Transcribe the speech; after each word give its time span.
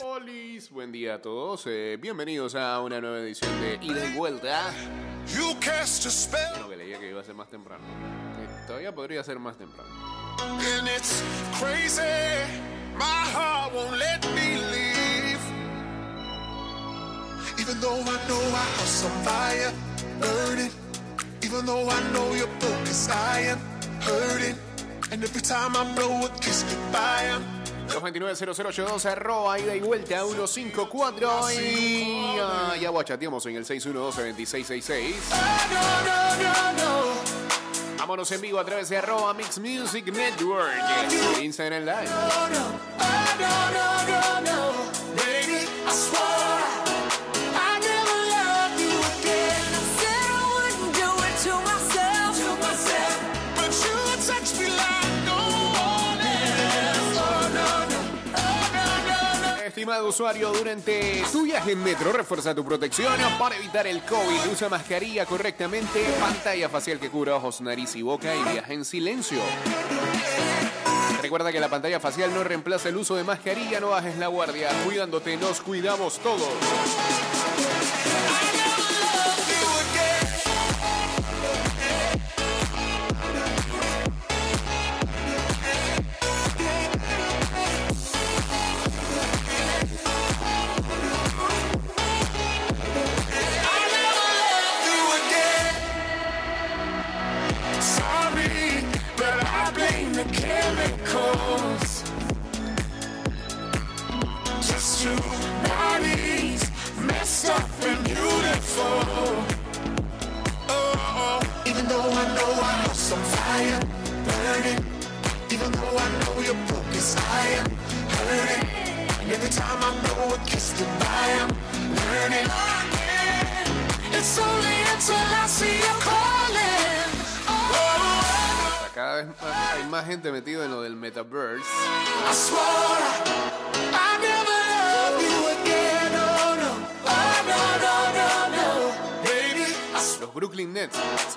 Polis, 0.00 0.70
buen 0.70 0.92
día 0.92 1.14
a 1.14 1.22
todos. 1.22 1.64
eh, 1.66 1.98
bienvenidos 2.00 2.54
a 2.54 2.80
una 2.80 3.00
nueva 3.00 3.18
edición 3.18 3.50
de 3.60 3.78
Ida 3.82 4.06
y 4.06 4.14
Vuelta. 4.16 4.72
You 5.34 5.54
cast 5.60 6.06
a 6.06 6.10
spell, 6.10 6.40
Bueno, 6.54 6.68
que 6.70 6.76
leía 6.76 6.98
que 6.98 7.10
iba 7.10 7.20
a 7.20 7.24
ser 7.24 7.34
más 7.34 7.48
temprano. 7.48 7.84
Eh, 8.40 8.64
todavía 8.66 8.94
podría 8.94 9.22
ser 9.22 9.38
más 9.38 9.56
temprano. 9.58 9.90
and 10.78 10.88
it's 10.88 11.22
crazy. 11.60 12.00
My 12.96 13.04
heart 13.34 13.74
won't 13.74 13.98
let 13.98 14.24
me 14.34 14.56
leave. 14.72 15.40
Even 17.58 17.78
though 17.80 18.00
I 18.00 18.16
know 18.26 18.40
our 18.40 18.68
house 18.78 19.04
on 19.04 19.22
fire, 19.22 19.72
burning. 20.18 20.70
Even 21.42 21.66
though 21.66 21.88
I 21.88 22.00
know 22.12 22.34
you're 22.34 22.48
broke, 22.58 22.84
'cause 22.86 23.08
I 23.10 23.40
am 23.50 23.58
hurting. 24.00 24.56
And 25.12 25.22
every 25.22 25.42
time 25.42 25.76
I 25.76 25.84
blow 25.94 26.24
a 26.24 26.28
kiss 26.40 26.62
goodbye, 26.64 27.28
I'm 27.34 27.44
229-0082, 27.90 29.04
arroba 29.06 29.58
ida 29.58 29.74
y 29.74 29.80
vuelta 29.80 30.24
154 30.24 31.52
y 31.52 32.36
ah, 32.40 32.74
ya 32.80 32.90
guachateamos 32.90 33.44
en 33.46 33.56
el 33.56 33.64
612-2666. 33.64 35.14
no, 35.70 35.78
no, 36.04 36.36
no, 36.42 36.72
no. 36.72 37.00
Vámonos 37.98 38.30
en 38.32 38.40
vivo 38.40 38.58
a 38.58 38.64
través 38.64 38.88
de 38.88 38.96
arroba 38.96 39.34
Mix 39.34 39.58
Music 39.58 40.06
Network, 40.06 40.72
Instagram 41.42 41.84
Live. 41.84 42.08
Estimado 59.90 60.08
usuario, 60.08 60.52
durante 60.52 61.20
tu 61.32 61.42
viaje 61.42 61.72
en 61.72 61.82
metro, 61.82 62.12
refuerza 62.12 62.54
tu 62.54 62.64
protección 62.64 63.12
para 63.40 63.56
evitar 63.56 63.88
el 63.88 64.00
COVID. 64.02 64.52
Usa 64.52 64.68
mascarilla 64.68 65.26
correctamente, 65.26 66.04
pantalla 66.20 66.68
facial 66.68 67.00
que 67.00 67.10
cubra 67.10 67.34
ojos, 67.34 67.60
nariz 67.60 67.96
y 67.96 68.02
boca 68.02 68.32
y 68.32 68.52
viaja 68.52 68.72
en 68.72 68.84
silencio. 68.84 69.40
Recuerda 71.20 71.50
que 71.50 71.58
la 71.58 71.68
pantalla 71.68 71.98
facial 71.98 72.32
no 72.32 72.44
reemplaza 72.44 72.88
el 72.88 72.98
uso 72.98 73.16
de 73.16 73.24
mascarilla, 73.24 73.80
no 73.80 73.88
bajes 73.88 74.16
la 74.16 74.28
guardia. 74.28 74.68
Cuidándote, 74.84 75.36
nos 75.36 75.60
cuidamos 75.60 76.20
todos. 76.20 76.50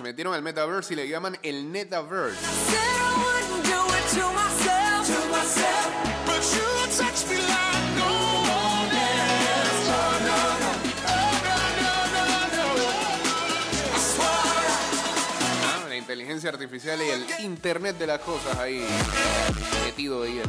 Metieron 0.04 0.34
al 0.34 0.44
metaverse 0.44 0.94
y 0.94 0.98
le 0.98 1.08
llaman 1.08 1.38
el 1.42 1.72
Netaverse. 1.72 2.38
Oh 8.00 8.44
oh 8.46 8.84
Ah, 15.66 15.86
La 15.90 15.96
inteligencia 15.96 16.50
artificial 16.50 17.00
y 17.02 17.10
el 17.10 17.26
internet 17.46 17.98
de 17.98 18.08
las 18.08 18.20
cosas 18.20 18.58
ahí 18.60 18.86
metido 19.86 20.24
ahí. 20.24 20.42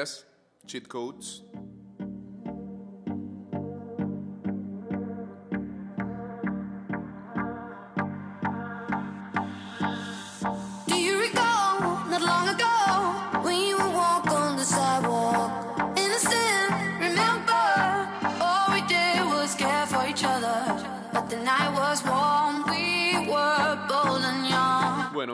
Gracias. 0.00 0.26
Cheat 0.66 0.88
codes. 0.88 1.44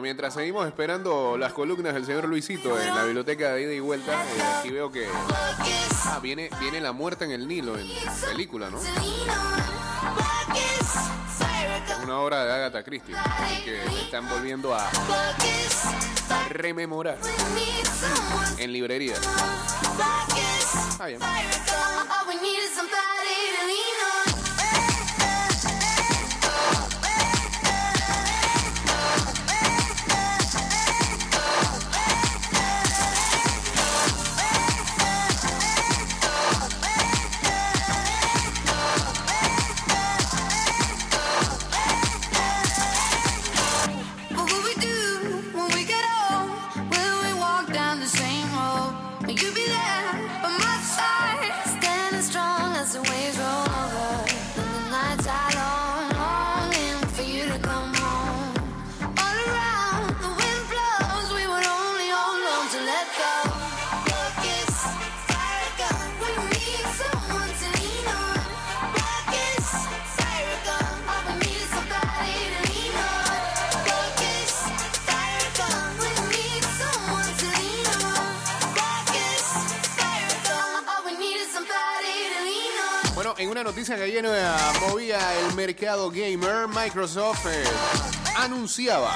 Mientras 0.07 0.35
seguimos 0.35 0.65
esperando 0.69 1.37
las 1.37 1.53
columnas 1.53 1.93
del 1.93 2.07
señor 2.07 2.27
Luisito 2.27 2.81
en 2.81 2.95
la 2.95 3.03
biblioteca 3.03 3.55
de 3.55 3.63
ida 3.63 3.73
y 3.73 3.81
vuelta, 3.81 4.13
eh, 4.13 4.43
aquí 4.61 4.71
veo 4.71 4.93
que 4.93 5.09
ah, 6.05 6.21
viene, 6.23 6.49
viene 6.61 6.81
La 6.81 6.93
Muerta 6.93 7.25
en 7.25 7.33
el 7.33 7.49
Nilo 7.49 7.77
en 7.77 7.89
película, 8.25 8.71
¿no? 8.71 8.79
Una 12.05 12.21
obra 12.21 12.45
de 12.45 12.53
Agatha 12.53 12.85
Christie, 12.85 13.17
que 13.65 13.85
están 14.01 14.29
volviendo 14.29 14.73
a 14.73 14.89
rememorar 16.51 17.19
en 18.59 18.73
librería. 18.73 19.17
Ah, 21.01 21.07
bien. 21.07 21.19
Noticia 83.89 84.23
que 84.23 84.81
movía 84.89 85.41
el 85.41 85.55
mercado 85.55 86.11
gamer, 86.11 86.67
Microsoft 86.67 87.47
eh, 87.47 87.65
anunciaba 88.37 89.15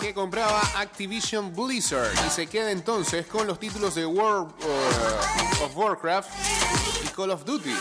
que 0.00 0.12
compraba 0.12 0.60
Activision 0.76 1.54
Blizzard 1.54 2.12
y 2.26 2.30
se 2.30 2.46
queda 2.48 2.72
entonces 2.72 3.26
con 3.26 3.46
los 3.46 3.60
títulos 3.60 3.94
de 3.94 4.06
World 4.06 4.52
eh, 4.60 5.64
of 5.64 5.76
Warcraft 5.76 6.30
y 7.04 7.08
Call 7.08 7.30
of 7.30 7.44
Duty. 7.44 7.76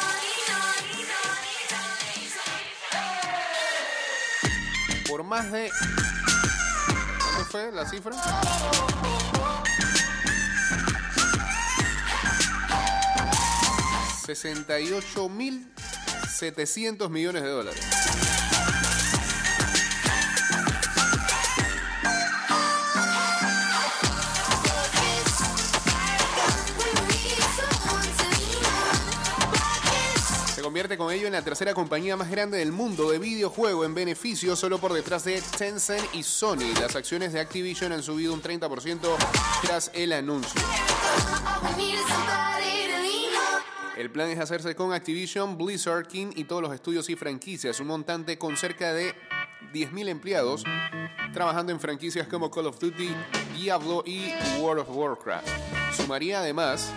Por 5.08 5.24
más 5.24 5.52
de... 5.52 5.72
¿Cuánto 7.18 7.46
fue 7.50 7.72
la 7.72 7.90
cifra? 7.90 8.16
68.700 14.28 17.10
millones 17.10 17.44
de 17.44 17.50
dólares. 17.50 17.80
Se 30.54 30.62
convierte 30.62 30.98
con 30.98 31.14
ello 31.14 31.28
en 31.28 31.34
la 31.34 31.42
tercera 31.42 31.74
compañía 31.74 32.18
más 32.18 32.30
grande 32.30 32.58
del 32.58 32.74
mundo 32.74 33.10
de 33.10 33.20
videojuego 33.20 33.86
en 33.86 33.96
beneficio, 33.96 34.58
solo 34.58 34.80
por 34.80 34.92
detrás 34.92 35.24
de 35.24 35.42
Tencent 35.58 36.14
y 36.14 36.24
Sony. 36.24 36.74
Las 36.82 36.98
acciones 36.98 37.32
de 37.32 37.40
Activision 37.40 37.94
han 37.94 38.04
subido 38.04 38.34
un 38.34 38.42
30% 38.42 39.00
tras 39.62 39.90
el 39.94 40.12
anuncio. 40.12 40.60
El 43.98 44.12
plan 44.12 44.30
es 44.30 44.38
hacerse 44.38 44.76
con 44.76 44.94
Activision, 44.94 45.58
Blizzard, 45.58 46.06
King 46.06 46.28
y 46.36 46.44
todos 46.44 46.62
los 46.62 46.72
estudios 46.72 47.10
y 47.10 47.16
franquicias, 47.16 47.80
un 47.80 47.88
montante 47.88 48.38
con 48.38 48.56
cerca 48.56 48.94
de 48.94 49.16
10.000 49.74 50.10
empleados 50.10 50.64
trabajando 51.34 51.72
en 51.72 51.80
franquicias 51.80 52.28
como 52.28 52.52
Call 52.52 52.68
of 52.68 52.80
Duty, 52.80 53.10
Diablo 53.56 54.04
y 54.06 54.32
World 54.60 54.82
of 54.82 54.96
Warcraft. 54.96 55.48
Sumaría 55.96 56.42
además 56.42 56.92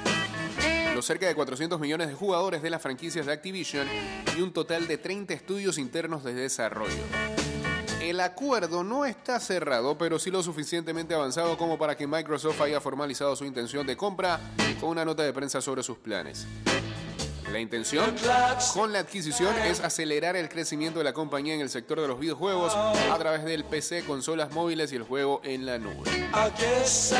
los 0.95 1.07
cerca 1.07 1.27
de 1.27 1.35
400 1.35 1.81
millones 1.81 2.09
de 2.09 2.15
jugadores 2.15 2.61
de 2.61 2.69
las 2.69 2.83
franquicias 2.83 3.25
de 3.25 3.33
Activision 3.33 3.89
y 4.37 4.43
un 4.43 4.53
total 4.53 4.87
de 4.87 4.99
30 4.99 5.33
estudios 5.33 5.79
internos 5.79 6.23
de 6.23 6.35
desarrollo. 6.35 7.03
El 8.03 8.21
acuerdo 8.21 8.85
no 8.85 9.07
está 9.07 9.41
cerrado, 9.41 9.97
pero 9.97 10.19
sí 10.19 10.31
lo 10.31 10.43
suficientemente 10.43 11.15
avanzado 11.15 11.57
como 11.57 11.79
para 11.79 11.97
que 11.97 12.07
Microsoft 12.07 12.61
haya 12.61 12.81
formalizado 12.81 13.37
su 13.37 13.47
intención 13.47 13.87
de 13.87 13.97
compra 13.97 14.39
con 14.81 14.91
una 14.91 15.07
nota 15.07 15.23
de 15.23 15.33
prensa 15.33 15.63
sobre 15.63 15.83
sus 15.83 15.97
planes. 15.97 16.47
La 17.53 17.59
intención 17.59 18.15
con 18.75 18.93
la 18.93 19.01
adquisición 19.01 19.55
es 19.59 19.81
acelerar 19.81 20.37
el 20.37 20.49
crecimiento 20.49 21.01
de 21.01 21.05
la 21.05 21.13
compañía 21.13 21.55
en 21.55 21.61
el 21.61 21.69
sector 21.69 22.01
de 22.01 22.07
los 22.07 22.21
videojuegos 22.21 22.75
a 22.75 23.17
través 23.19 23.45
del 23.45 23.65
PC, 23.65 24.05
consolas 24.05 24.53
móviles 24.53 24.93
y 24.93 24.97
el 24.97 25.03
juego 25.03 25.41
en 25.43 25.67
la 25.67 25.79
nube. 25.79 26.09
I 26.33 26.51
guess 26.57 27.13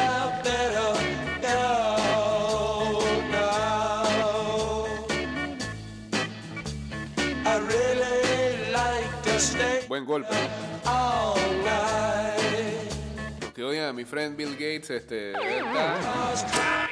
Lo 13.91 13.97
que 13.97 14.03
oye 14.03 14.03
a 14.03 14.05
mi 14.05 14.05
friend 14.05 14.37
Bill 14.37 14.53
Gates, 14.53 14.91
este, 14.91 15.33
está- 15.33 16.89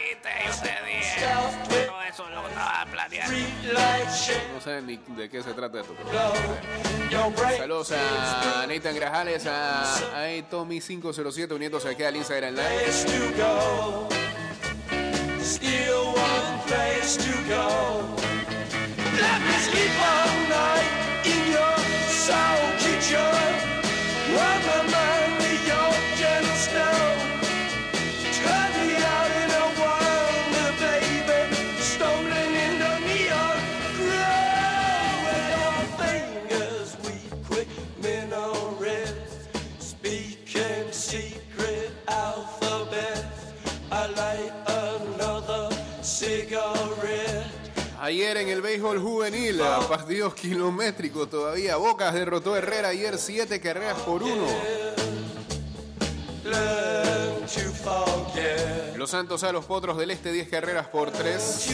Todo 1.87 2.03
eso 2.03 2.29
lo 2.29 2.49
estaba 2.49 2.87
planeando. 2.91 3.37
no 4.55 4.61
sé 4.61 4.83
ni 4.83 4.97
de 5.17 5.29
qué 5.29 5.43
se 5.43 5.53
trata 5.55 5.81
esto. 5.81 5.95
pero- 5.97 6.09
Saludos 7.59 7.93
a 7.93 8.67
Nathan 8.67 8.95
Grajales, 8.97 9.47
a, 9.47 9.83
a 9.95 10.27
Tommy507 10.51 11.53
uniéndose 11.55 11.89
aquí 11.89 12.03
al 12.03 12.17
Instagram 12.17 12.55
Live. 12.55 12.93
Still 15.41 16.15
one 16.15 16.61
place 16.67 17.17
to 17.17 17.33
go. 17.49 18.17
Let 19.17 19.41
me 19.41 19.57
sleep 19.59 19.95
all 20.01 20.35
night 20.49 20.91
in 21.25 21.53
your 21.53 21.79
soul 22.11 22.73
kitchen. 22.79 23.35
Run 24.35 24.61
my 24.67 24.83
mind 24.93 25.18
Ayer 48.09 48.39
en 48.39 48.49
el 48.49 48.63
béisbol 48.63 48.99
juvenil, 49.01 49.61
a 49.61 49.81
partidos 49.81 50.33
kilométricos 50.33 51.29
todavía, 51.29 51.77
Bocas 51.77 52.15
derrotó 52.15 52.55
a 52.55 52.59
Herrera 52.59 52.89
ayer 52.89 53.19
siete 53.19 53.61
carreras 53.61 53.99
por 53.99 54.23
uno. 54.23 54.47
Los 58.97 59.11
Santos 59.11 59.45
a 59.45 59.53
los 59.53 59.67
Potros 59.67 59.99
del 59.99 60.11
Este 60.11 60.33
10 60.33 60.49
carreras 60.49 60.87
por 60.87 61.11
3. 61.11 61.67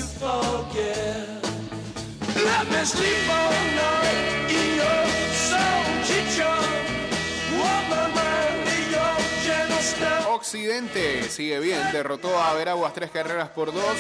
Occidente 10.29 11.29
sigue 11.29 11.61
bien, 11.61 11.81
derrotó 11.93 12.39
a 12.39 12.55
Veraguas 12.55 12.93
tres 12.95 13.11
carreras 13.11 13.49
por 13.51 13.73
dos. 13.73 13.97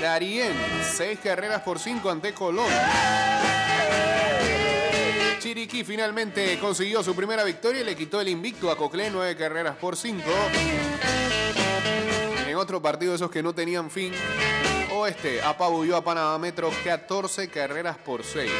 Darien, 0.00 0.52
seis 0.96 1.18
carreras 1.22 1.62
por 1.62 1.78
cinco 1.78 2.10
ante 2.10 2.32
Colón. 2.32 2.70
Chiriquí 5.38 5.84
finalmente 5.84 6.58
consiguió 6.58 7.02
su 7.02 7.14
primera 7.14 7.44
victoria 7.44 7.82
y 7.82 7.84
le 7.84 7.94
quitó 7.94 8.20
el 8.20 8.28
invicto 8.28 8.70
a 8.70 8.76
Coclé, 8.76 9.10
nueve 9.10 9.36
carreras 9.36 9.76
por 9.76 9.96
cinco. 9.96 10.30
En 12.46 12.56
otro 12.56 12.80
partido 12.82 13.14
esos 13.14 13.30
que 13.30 13.42
no 13.42 13.54
tenían 13.54 13.90
fin, 13.90 14.12
Oeste 14.92 15.42
apabulló 15.42 15.96
a 15.96 16.04
Panamá 16.04 16.38
Metro 16.38 16.70
14 16.84 17.48
carreras 17.48 17.96
por 17.98 18.24
6. 18.24 18.50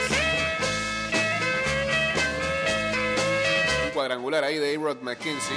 Cuadrangular 4.07 4.45
ahí 4.45 4.59
de 4.59 4.73
A-Rod 4.77 4.99
McKenzie. 5.03 5.57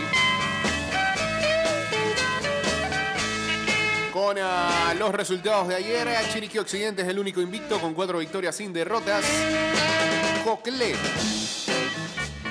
Con 4.12 4.38
ah, 4.41 4.96
los 4.98 5.12
resultados 5.12 5.68
de 5.68 5.75
ayer, 5.75 6.08
ah, 6.08 6.22
Chiriquí 6.34 6.58
Occidente 6.58 7.03
es 7.03 7.08
el 7.10 7.20
único 7.20 7.41
invicto 7.41 7.79
con 7.79 7.94
cuatro 7.94 8.18
victorias 8.18 8.56
sin 8.56 8.74
derrotas. 8.74 9.24
Coclé 10.44 10.96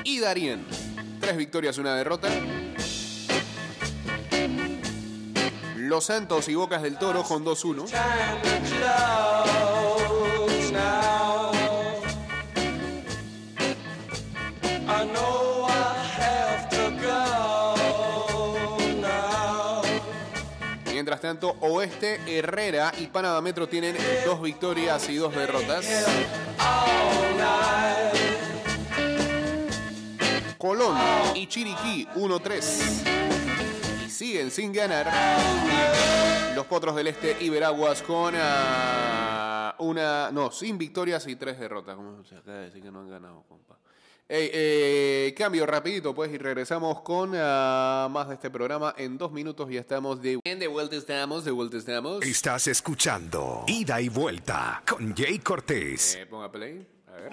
y 0.05 0.21
Darien, 0.21 0.65
tres 1.19 1.37
victorias, 1.37 1.79
una 1.79 1.97
derrota. 1.97 2.29
Los 5.75 6.05
Santos 6.05 6.49
y 6.49 6.55
Bocas 6.55 6.81
del 6.81 6.97
Toro 6.97 7.25
con 7.25 7.45
2-1. 7.45 7.87
Tanto, 21.29 21.59
Oeste, 21.61 22.21
Herrera 22.27 22.91
y 22.99 23.07
Panamá 23.09 23.43
Metro 23.43 23.69
tienen 23.69 23.95
dos 24.25 24.41
victorias 24.41 25.11
y 25.11 25.17
dos 25.17 25.35
derrotas. 25.35 25.87
Colón 30.57 30.97
y 31.35 31.47
Chiriquí 31.47 32.09
1-3. 32.15 34.07
Y 34.07 34.09
siguen 34.09 34.51
sin 34.51 34.73
ganar. 34.73 35.07
Los 36.55 36.65
Potros 36.65 36.97
del 36.97 37.09
Este 37.09 37.37
y 37.41 37.51
Veraguas 37.51 38.01
con 38.01 38.33
ah, 38.35 39.75
una. 39.81 40.31
No, 40.31 40.51
sin 40.51 40.79
victorias 40.79 41.27
y 41.27 41.37
tres 41.37 41.61
derrotas. 41.61 41.95
¿Cómo 41.95 42.25
se 42.25 42.37
acaba 42.37 42.57
de 42.57 42.65
decir 42.65 42.83
que 42.83 42.91
no 42.91 43.01
han 43.01 43.11
ganado, 43.11 43.45
compa? 43.47 43.77
Ey, 44.31 44.51
eh, 44.53 45.35
cambio 45.39 45.65
rapidito, 45.65 46.15
pues, 46.15 46.31
y 46.31 46.37
regresamos 46.37 47.01
con 47.01 47.33
ah, 47.35 48.09
más 48.11 48.29
de 48.29 48.35
este 48.35 48.51
programa. 48.51 48.95
En 48.99 49.17
dos 49.17 49.33
minutos 49.33 49.71
ya 49.71 49.81
estamos 49.81 50.21
de... 50.21 50.39
De 50.45 50.67
vuelta 50.67 50.97
estamos, 50.97 51.47
de 51.47 51.51
vuelta 51.51 51.79
estamos. 51.79 52.23
Estás 52.23 52.67
escuchando 52.67 53.65
Ida 53.67 54.03
y 54.03 54.11
Vuelta 54.11 54.83
con 54.87 55.17
Jay 55.17 55.39
Cortés. 55.39 56.17
Eh, 56.17 56.27
ponga 56.27 56.53
play. 56.53 56.87
A 57.07 57.13
ver. 57.13 57.33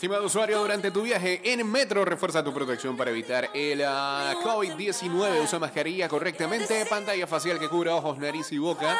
Estimado 0.00 0.24
usuario, 0.24 0.58
durante 0.60 0.90
tu 0.90 1.02
viaje 1.02 1.42
en 1.44 1.70
metro, 1.70 2.06
refuerza 2.06 2.42
tu 2.42 2.54
protección 2.54 2.96
para 2.96 3.10
evitar 3.10 3.50
el 3.52 3.82
ah, 3.86 4.32
COVID-19. 4.42 5.44
Usa 5.44 5.58
mascarilla 5.58 6.08
correctamente, 6.08 6.86
pantalla 6.86 7.26
facial 7.26 7.58
que 7.58 7.68
cubra 7.68 7.94
ojos, 7.96 8.16
nariz 8.16 8.50
y 8.50 8.56
boca. 8.56 8.98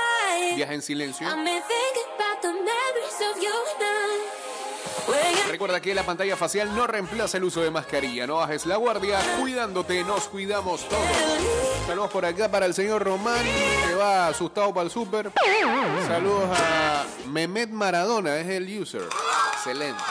Viaja 0.54 0.74
en 0.74 0.82
silencio. 0.82 1.26
Recuerda 5.48 5.80
que 5.80 5.94
la 5.94 6.04
pantalla 6.04 6.36
facial 6.36 6.76
no 6.76 6.86
reemplaza 6.86 7.38
el 7.38 7.44
uso 7.44 7.62
de 7.62 7.70
mascarilla. 7.70 8.26
No 8.26 8.34
bajes 8.36 8.66
la 8.66 8.76
guardia, 8.76 9.20
cuidándote, 9.40 10.04
nos 10.04 10.28
cuidamos 10.28 10.86
todos. 10.86 11.06
Saludos 11.86 12.10
por 12.10 12.26
acá 12.26 12.50
para 12.50 12.66
el 12.66 12.74
señor 12.74 13.02
Román, 13.02 13.42
que 13.88 13.94
va 13.94 14.28
asustado 14.28 14.74
para 14.74 14.84
el 14.84 14.90
súper. 14.90 15.32
Saludos 16.06 16.44
a 16.58 17.06
Mehmet 17.26 17.70
Maradona, 17.70 18.36
es 18.36 18.48
el 18.48 18.82
user. 18.82 19.08
Excelente. 19.54 20.02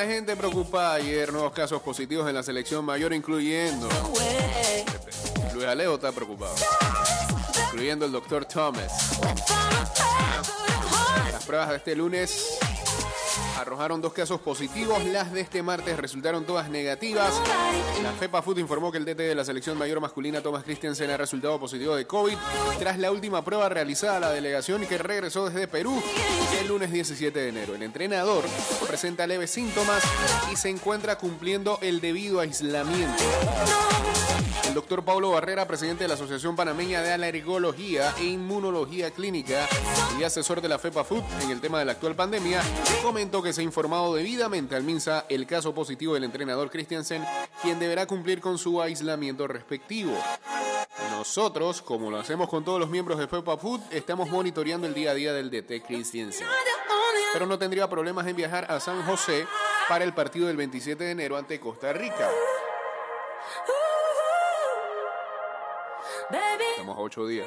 La 0.00 0.06
gente 0.06 0.34
preocupada 0.34 0.94
ayer, 0.94 1.30
nuevos 1.30 1.52
casos 1.52 1.82
positivos 1.82 2.26
en 2.26 2.34
la 2.34 2.42
selección 2.42 2.82
mayor, 2.86 3.12
incluyendo. 3.12 3.86
Luis 5.52 5.66
Alejo 5.66 5.96
está 5.96 6.10
preocupado, 6.10 6.54
incluyendo 7.66 8.06
el 8.06 8.12
doctor 8.12 8.46
Thomas. 8.46 9.20
Las 11.30 11.44
pruebas 11.44 11.68
de 11.68 11.76
este 11.76 11.94
lunes 11.94 12.59
arrojaron 13.60 14.00
dos 14.00 14.12
casos 14.12 14.40
positivos, 14.40 15.04
las 15.04 15.32
de 15.32 15.42
este 15.42 15.62
martes 15.62 15.98
resultaron 15.98 16.44
todas 16.44 16.70
negativas. 16.70 17.32
La 18.02 18.12
FEPA 18.12 18.42
Food 18.42 18.58
informó 18.58 18.90
que 18.90 18.98
el 18.98 19.04
DT 19.04 19.18
de 19.18 19.34
la 19.34 19.44
selección 19.44 19.76
mayor 19.76 20.00
masculina 20.00 20.40
Thomas 20.40 20.64
Christiansen 20.64 21.10
ha 21.10 21.16
resultado 21.16 21.60
positivo 21.60 21.94
de 21.94 22.06
COVID 22.06 22.36
tras 22.78 22.98
la 22.98 23.10
última 23.10 23.44
prueba 23.44 23.68
realizada 23.68 24.16
a 24.16 24.20
la 24.20 24.30
delegación 24.30 24.86
que 24.86 24.98
regresó 24.98 25.48
desde 25.48 25.68
Perú 25.68 26.02
el 26.58 26.68
lunes 26.68 26.90
17 26.90 27.38
de 27.38 27.48
enero. 27.48 27.74
El 27.74 27.82
entrenador 27.82 28.44
presenta 28.86 29.26
leves 29.26 29.50
síntomas 29.50 30.02
y 30.52 30.56
se 30.56 30.70
encuentra 30.70 31.18
cumpliendo 31.18 31.78
el 31.82 32.00
debido 32.00 32.40
aislamiento. 32.40 33.22
El 34.70 34.74
doctor 34.74 35.04
Pablo 35.04 35.32
Barrera, 35.32 35.66
presidente 35.66 36.04
de 36.04 36.08
la 36.08 36.14
Asociación 36.14 36.54
Panameña 36.54 37.02
de 37.02 37.12
Alergología 37.12 38.14
e 38.20 38.26
Inmunología 38.26 39.10
Clínica 39.10 39.66
y 40.16 40.22
asesor 40.22 40.60
de 40.60 40.68
la 40.68 40.78
FEPA 40.78 41.02
Food 41.02 41.24
en 41.42 41.50
el 41.50 41.60
tema 41.60 41.80
de 41.80 41.86
la 41.86 41.92
actual 41.92 42.14
pandemia, 42.14 42.62
comentó 43.02 43.42
que 43.42 43.49
se 43.52 43.60
ha 43.60 43.64
informado 43.64 44.14
debidamente 44.14 44.74
al 44.76 44.82
MINSA 44.82 45.26
el 45.28 45.46
caso 45.46 45.74
positivo 45.74 46.14
del 46.14 46.24
entrenador 46.24 46.70
Christiansen, 46.70 47.24
quien 47.62 47.78
deberá 47.78 48.06
cumplir 48.06 48.40
con 48.40 48.58
su 48.58 48.80
aislamiento 48.80 49.46
respectivo. 49.46 50.12
Nosotros, 51.10 51.82
como 51.82 52.10
lo 52.10 52.18
hacemos 52.18 52.48
con 52.48 52.64
todos 52.64 52.80
los 52.80 52.88
miembros 52.88 53.18
de 53.18 53.28
FEPA 53.28 53.56
Food, 53.56 53.80
estamos 53.90 54.30
monitoreando 54.30 54.86
el 54.86 54.94
día 54.94 55.10
a 55.10 55.14
día 55.14 55.32
del 55.32 55.50
DT 55.50 55.86
Christiansen. 55.86 56.46
Pero 57.32 57.46
no 57.46 57.58
tendría 57.58 57.88
problemas 57.88 58.26
en 58.26 58.36
viajar 58.36 58.70
a 58.70 58.80
San 58.80 59.04
José 59.04 59.46
para 59.88 60.04
el 60.04 60.14
partido 60.14 60.46
del 60.46 60.56
27 60.56 61.02
de 61.02 61.10
enero 61.10 61.36
ante 61.36 61.60
Costa 61.60 61.92
Rica. 61.92 62.28
Estamos 66.76 66.96
a 66.96 67.00
ocho 67.00 67.26
días. 67.26 67.46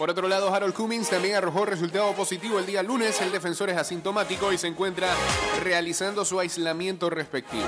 Por 0.00 0.08
otro 0.08 0.28
lado, 0.28 0.48
Harold 0.54 0.72
Cummings 0.72 1.10
también 1.10 1.34
arrojó 1.34 1.66
resultado 1.66 2.14
positivo 2.14 2.58
el 2.58 2.64
día 2.64 2.82
lunes. 2.82 3.20
El 3.20 3.30
defensor 3.30 3.68
es 3.68 3.76
asintomático 3.76 4.50
y 4.50 4.56
se 4.56 4.66
encuentra 4.66 5.14
realizando 5.62 6.24
su 6.24 6.40
aislamiento 6.40 7.10
respectivo. 7.10 7.66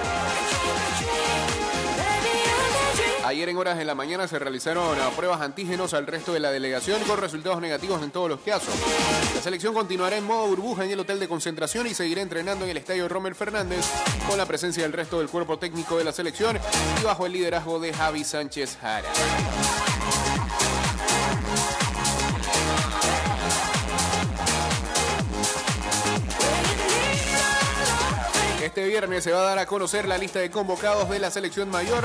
Ayer 3.27 3.51
en 3.51 3.57
horas 3.59 3.77
de 3.77 3.85
la 3.85 3.95
mañana 3.95 4.27
se 4.29 4.39
realizaron 4.39 4.97
pruebas 5.15 5.43
antígenos 5.43 5.93
al 5.93 6.07
resto 6.07 6.33
de 6.33 6.41
la 6.41 6.51
delegación 6.51 7.03
con 7.03 7.19
resultados 7.19 7.61
negativos 7.61 8.03
en 8.03 8.11
todos 8.11 8.31
los 8.31 8.41
casos. 8.41 8.73
La 9.35 9.43
selección 9.43 9.75
continuará 9.75 10.17
en 10.17 10.25
modo 10.25 10.47
burbuja 10.47 10.87
en 10.87 10.91
el 10.91 11.01
hotel 11.01 11.21
de 11.21 11.29
concentración 11.29 11.87
y 11.87 11.93
seguirá 11.93 12.23
entrenando 12.23 12.65
en 12.65 12.71
el 12.71 12.79
estadio 12.79 13.11
Romer 13.11 13.35
Fernández 13.35 13.85
con 14.27 14.39
la 14.39 14.47
presencia 14.47 14.85
del 14.85 14.95
resto 14.95 15.19
del 15.19 15.29
cuerpo 15.29 15.59
técnico 15.59 15.99
de 15.99 16.05
la 16.05 16.13
selección 16.13 16.59
y 16.99 17.05
bajo 17.05 17.27
el 17.27 17.33
liderazgo 17.33 17.79
de 17.79 17.93
Javi 17.93 18.25
Sánchez 18.25 18.79
Jara. 18.81 19.13
Este 28.83 28.91
viernes 28.91 29.23
se 29.23 29.31
va 29.31 29.43
a 29.43 29.45
dar 29.45 29.59
a 29.61 29.67
conocer 29.67 30.09
la 30.09 30.19
lista 30.19 30.41
de 30.41 30.51
convocados 30.51 31.09
de 31.09 31.21
la 31.21 31.31
selección 31.31 31.71
mayor 31.71 32.05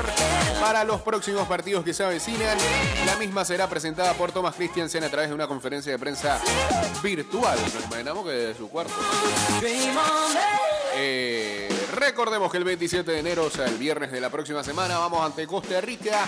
para 0.60 0.84
los 0.84 1.00
próximos 1.00 1.48
partidos 1.48 1.82
que 1.82 1.92
se 1.92 2.04
avecinan. 2.04 2.56
La 3.04 3.16
misma 3.16 3.44
será 3.44 3.68
presentada 3.68 4.14
por 4.14 4.30
Thomas 4.30 4.54
Christiansen 4.54 5.02
a 5.02 5.08
través 5.08 5.28
de 5.28 5.34
una 5.34 5.48
conferencia 5.48 5.90
de 5.90 5.98
prensa 5.98 6.40
virtual. 7.02 7.58
Nos 7.74 7.84
imaginamos 7.84 8.24
que 8.24 8.30
de 8.30 8.54
su 8.54 8.68
cuarto. 8.68 8.92
Eh, 10.94 11.68
recordemos 11.96 12.48
que 12.48 12.58
el 12.58 12.64
27 12.64 13.10
de 13.10 13.18
enero, 13.18 13.46
o 13.46 13.50
sea, 13.50 13.66
el 13.66 13.76
viernes 13.76 14.12
de 14.12 14.20
la 14.20 14.30
próxima 14.30 14.62
semana, 14.62 14.98
vamos 14.98 15.26
ante 15.26 15.48
Costa 15.48 15.80
Rica. 15.80 16.26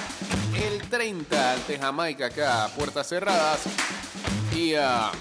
El 0.52 0.83
30 0.88 1.52
ante 1.52 1.78
Jamaica 1.78 2.26
acá, 2.26 2.69
puertas 2.76 3.07
cerradas. 3.07 3.61
Y 4.52 4.75
ah, 4.75 5.12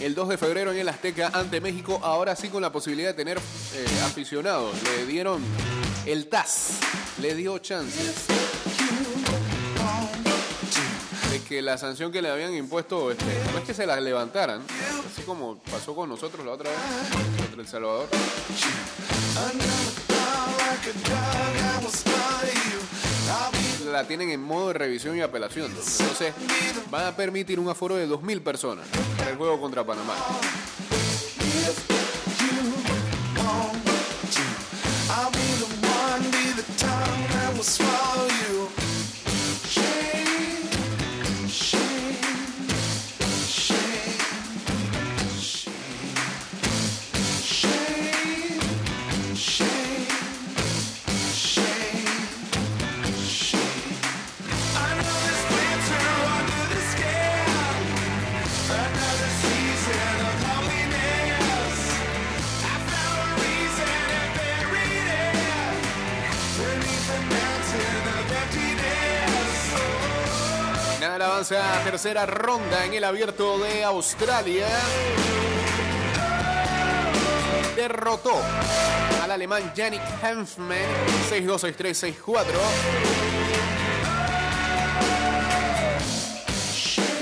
el 0.00 0.14
2 0.14 0.28
de 0.30 0.38
febrero 0.38 0.72
en 0.72 0.78
el 0.78 0.88
Azteca 0.88 1.30
ante 1.32 1.60
México, 1.60 2.00
ahora 2.02 2.34
sí 2.34 2.48
con 2.48 2.62
la 2.62 2.72
posibilidad 2.72 3.10
de 3.10 3.14
tener 3.14 3.38
eh, 3.38 3.86
aficionados. 4.04 4.74
Le 4.82 5.06
dieron 5.06 5.42
el 6.06 6.28
TAS, 6.28 6.78
le 7.20 7.34
dio 7.34 7.58
chances. 7.58 8.26
De 11.30 11.40
que 11.42 11.62
la 11.62 11.78
sanción 11.78 12.10
que 12.10 12.22
le 12.22 12.30
habían 12.30 12.54
impuesto, 12.54 13.10
este, 13.10 13.24
no 13.52 13.58
es 13.58 13.64
que 13.64 13.74
se 13.74 13.86
la 13.86 14.00
levantaran, 14.00 14.62
así 15.12 15.22
como 15.22 15.58
pasó 15.70 15.94
con 15.94 16.08
nosotros 16.08 16.44
la 16.44 16.52
otra 16.52 16.70
vez 16.70 16.78
contra 17.36 17.60
El 17.60 17.68
Salvador. 17.68 18.08
La 23.90 24.04
tienen 24.04 24.30
en 24.30 24.40
modo 24.40 24.68
de 24.68 24.74
revisión 24.74 25.16
y 25.16 25.20
apelación. 25.20 25.66
Entonces, 25.66 26.32
van 26.90 27.06
a 27.06 27.16
permitir 27.16 27.58
un 27.58 27.68
aforo 27.68 27.96
de 27.96 28.08
2.000 28.08 28.40
personas 28.42 28.86
para 29.18 29.30
el 29.30 29.36
juego 29.36 29.60
contra 29.60 29.84
Panamá. 29.84 30.14
Avanza 71.40 71.80
a 71.80 71.84
tercera 71.84 72.26
ronda 72.26 72.84
en 72.84 72.92
el 72.92 73.02
abierto 73.02 73.58
de 73.58 73.82
Australia. 73.82 74.68
Derrotó 77.74 78.34
al 79.22 79.30
alemán 79.30 79.72
Yannick 79.74 80.02
Hanfmann 80.22 80.76
6-2, 81.30 81.74
6-3, 81.76 82.14
6-4. 82.26 82.44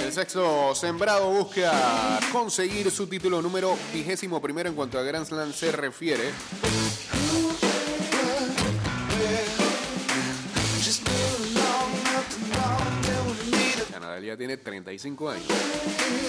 El 0.05 0.13
sexto 0.13 0.75
sembrado 0.75 1.31
busca 1.31 2.19
conseguir 2.33 2.91
su 2.91 3.07
título 3.07 3.41
número 3.41 3.77
vigésimo 3.93 4.43
primero 4.43 4.69
en 4.69 4.75
cuanto 4.75 4.99
a 4.99 5.03
Grand 5.03 5.27
Slam 5.27 5.53
se 5.53 5.71
refiere. 5.71 6.33
tiene 14.49 14.63
35 14.63 15.29
años. 15.29 15.45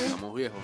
Estamos 0.03 0.35
viejos. 0.35 0.59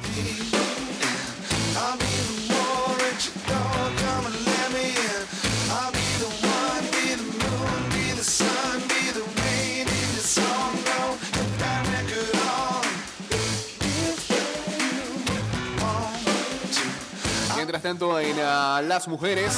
Mientras 17.56 17.82
tanto, 17.82 18.20
en 18.20 18.38
uh, 18.38 18.86
Las 18.86 19.08
Mujeres. 19.08 19.54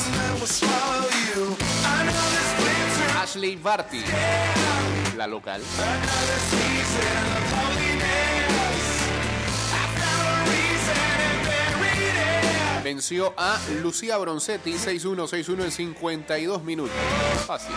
Ashley 3.27 3.57
Barty, 3.57 4.01
la 5.17 5.27
local, 5.27 5.62
venció 12.86 13.34
a 13.36 13.60
Lucía 13.81 14.15
Bronzetti 14.15 14.75
6-1, 14.75 15.27
6-1 15.27 15.63
en 15.65 15.72
52 15.72 16.63
minutos. 16.63 16.96
Fácil. 17.46 17.75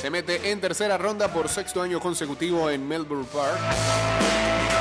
Se 0.00 0.08
mete 0.08 0.50
en 0.50 0.62
tercera 0.62 0.96
ronda 0.96 1.30
por 1.30 1.50
sexto 1.50 1.82
año 1.82 2.00
consecutivo 2.00 2.70
en 2.70 2.88
Melbourne 2.88 3.26
Park. 3.30 3.60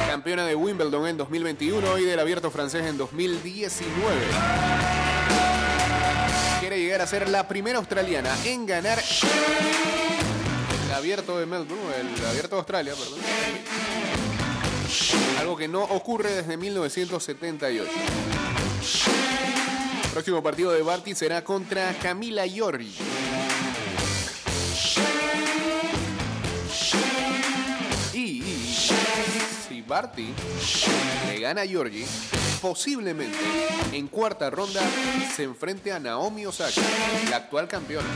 Campeona 0.08 0.46
de 0.46 0.56
Wimbledon 0.56 1.08
en 1.08 1.18
2021 1.18 1.98
y 1.98 2.06
del 2.06 2.22
Abierto 2.22 2.51
francés 2.51 2.86
en 2.86 2.98
2019. 2.98 5.07
Llegar 6.98 7.06
a 7.06 7.12
ser 7.12 7.30
la 7.30 7.48
primera 7.48 7.77
australiana 7.77 8.36
en 8.44 8.66
ganar 8.66 8.98
el 10.88 10.92
Abierto 10.96 11.38
de 11.38 11.46
Melbourne, 11.46 11.94
el 11.96 12.25
Abierto 12.25 12.56
de 12.56 12.60
Australia, 12.62 12.94
perdón. 12.96 13.20
Algo 15.39 15.56
que 15.56 15.68
no 15.68 15.84
ocurre 15.84 16.32
desde 16.32 16.58
1978. 16.58 17.92
Próximo 20.12 20.42
partido 20.42 20.72
de 20.72 20.82
Barty 20.82 21.13
será 21.13 21.44
contra 21.44 21.94
Camila 22.01 22.48
Giorgi. 22.48 22.96
Barty 29.88 30.34
le 31.27 31.39
gana 31.39 31.62
a 31.62 31.65
Giorgi, 31.65 32.06
posiblemente 32.62 33.38
en 33.94 34.08
cuarta 34.08 34.50
ronda 34.50 34.82
se 35.34 35.44
enfrente 35.44 35.94
a 35.94 36.00
Naomi 36.00 36.46
Osaka, 36.46 36.82
la 37.29 37.38
actual 37.38 37.67
campeona 37.67 38.08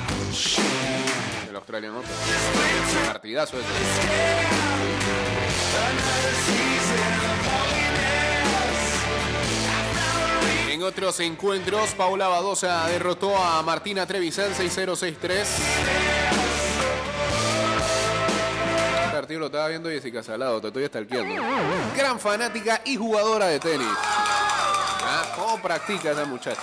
del 1.45 1.55
Australian 1.55 1.95
Open. 1.95 2.11
Partidazo 3.05 3.57
ese. 3.57 3.67
En 10.71 10.83
otros 10.83 11.19
encuentros, 11.19 11.93
Paula 11.93 12.27
Badosa 12.27 12.87
derrotó 12.87 13.37
a 13.37 13.61
Martina 13.61 14.05
Trevisan 14.05 14.53
6-0-6-3. 14.53 16.20
Partido 19.31 19.39
lo 19.39 19.45
estaba 19.45 19.69
viendo 19.69 19.89
Jessica 19.89 20.21
Salado, 20.21 20.59
te 20.59 20.67
estoy 20.67 20.85
stalkeando. 20.87 21.41
Gran 21.95 22.19
fanática 22.19 22.81
y 22.83 22.97
jugadora 22.97 23.47
de 23.47 23.59
tenis. 23.59 23.87
Ah, 23.87 25.23
¿Cómo 25.37 25.61
practica 25.61 26.11
esa 26.11 26.25
muchacha? 26.25 26.59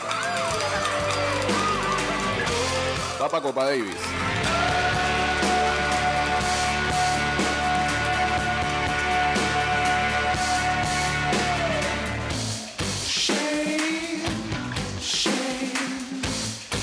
Va 3.21 3.29
para 3.31 3.43
Copa 3.43 3.65
Davis. 3.65 3.97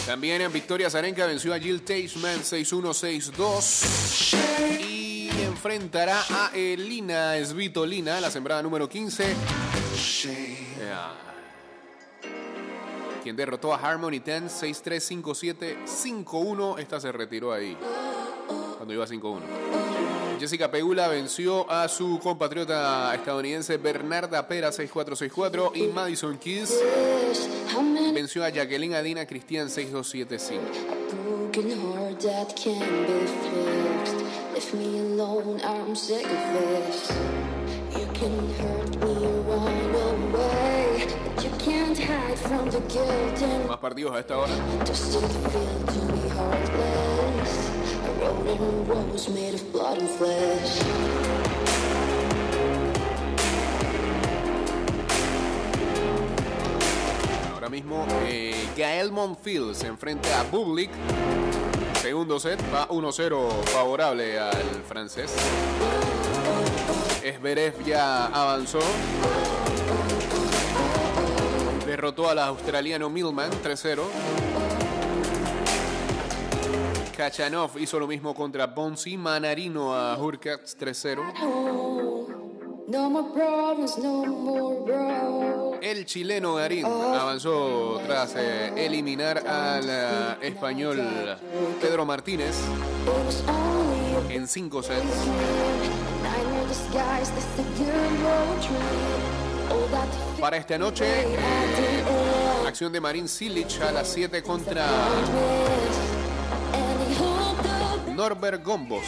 También 0.08 0.42
en 0.42 0.52
Victoria 0.52 0.90
Zarenka 0.90 1.28
venció 1.28 1.54
a 1.54 1.60
Jill 1.60 1.84
Teichman 1.84 2.42
6-1-6-2 2.42 4.80
y 4.80 4.95
enfrentará 5.56 6.22
a 6.30 6.52
Elina 6.54 7.34
Svitolina, 7.42 8.20
la 8.20 8.30
sembrada 8.30 8.62
número 8.62 8.90
15. 8.90 9.34
Ya. 10.78 11.14
Quien 13.24 13.38
derrotó 13.38 13.74
a 13.74 13.78
Harmony 13.78 14.20
10 14.20 14.62
6-3, 14.62 15.24
5-7, 15.24 15.86
5-1. 15.86 16.80
Esta 16.80 17.00
se 17.00 17.10
retiró 17.14 17.54
ahí 17.54 17.78
cuando 18.76 18.94
iba 18.94 19.08
5-1. 19.08 19.40
Jessica 20.42 20.70
Pegula 20.70 21.08
venció 21.08 21.72
a 21.72 21.88
su 21.88 22.20
compatriota 22.20 23.16
estadounidense 23.16 23.78
Bernarda 23.78 24.46
Pera 24.50 24.72
6-4-6-4 24.72 25.72
y 25.76 25.88
Madison 25.88 26.38
Keys 26.38 26.78
venció 28.14 28.44
a 28.44 28.50
Jacqueline 28.50 28.96
Adina 28.96 29.26
Cristian 29.26 29.70
6-2-7-5. 29.70 30.60
Broken 34.72 34.74
heart 34.74 34.74
that 34.74 34.74
can't 34.74 34.74
be 34.74 34.74
fixed? 34.74 34.74
Leave 34.74 34.74
me 34.74 35.00
alone, 35.00 35.62
I'm 35.64 35.96
sick 35.96 36.26
of 36.26 36.54
this. 36.54 37.12
You 37.98 38.08
can 38.14 38.54
hurt 38.56 38.96
me, 39.02 39.28
run 39.42 39.96
away, 39.96 41.08
but 41.26 41.44
you 41.44 41.50
can't 41.60 41.98
hide 41.98 42.40
from 42.40 42.70
the 42.70 42.80
guilt 42.82 43.42
and 43.42 43.70
Más 43.70 43.80
partidos 43.80 44.16
a 44.16 44.20
esta 44.20 44.38
hora. 44.38 44.50
Does 44.86 45.16
it 45.16 45.22
feel 45.22 45.80
to 45.86 46.14
be 46.14 46.30
heartless? 46.30 47.70
I 48.04 48.10
wrote 48.20 48.48
in 48.48 48.88
rose 48.88 49.30
made 49.30 49.54
of 49.54 49.72
blood 49.72 50.00
and 50.00 50.10
flesh. 50.10 51.45
Ahora 57.66 57.78
mismo 57.78 58.06
eh, 58.28 58.54
Gael 58.78 59.12
Monfils 59.12 59.80
se 59.80 59.88
enfrenta 59.88 60.40
a 60.40 60.44
Bublik. 60.44 60.92
Segundo 62.00 62.40
set 62.40 62.62
va 62.72 62.88
1-0 62.88 63.64
favorable 63.64 64.38
al 64.38 64.84
francés. 64.88 65.34
Esberev 67.24 67.84
ya 67.84 68.28
avanzó. 68.28 68.82
Derrotó 71.88 72.30
al 72.30 72.38
australiano 72.38 73.10
Millman 73.10 73.50
3-0. 73.50 74.00
Kachanov 77.18 77.80
hizo 77.80 77.98
lo 77.98 78.06
mismo 78.06 78.36
contra 78.36 78.68
Bonsi. 78.68 79.18
Manarino 79.18 79.96
a 79.96 80.16
Hurkacz 80.16 80.78
3-0. 80.78 81.34
Oh, 81.42 82.28
no 82.88 83.10
more 83.10 83.34
problems, 83.34 83.98
no 83.98 84.24
more. 84.24 85.75
El 85.86 86.04
chileno 86.08 86.56
Garín 86.56 86.84
avanzó 86.84 88.02
tras 88.08 88.34
eh, 88.36 88.74
eliminar 88.76 89.48
al 89.48 89.88
eh, 89.88 90.48
español 90.48 91.00
Pedro 91.80 92.08
Martínez 92.08 92.56
en 94.28 94.48
cinco 94.48 94.82
sets. 94.82 95.06
Para 100.40 100.58
esta 100.58 100.80
noche, 100.80 101.06
eh, 101.06 102.04
acción 102.66 102.92
de 102.92 103.00
Marín 103.00 103.28
Silic 103.28 103.80
a 103.84 103.92
las 103.92 104.08
7 104.08 104.42
contra 104.42 104.88
Norbert 108.16 108.66
Gombos. 108.66 109.06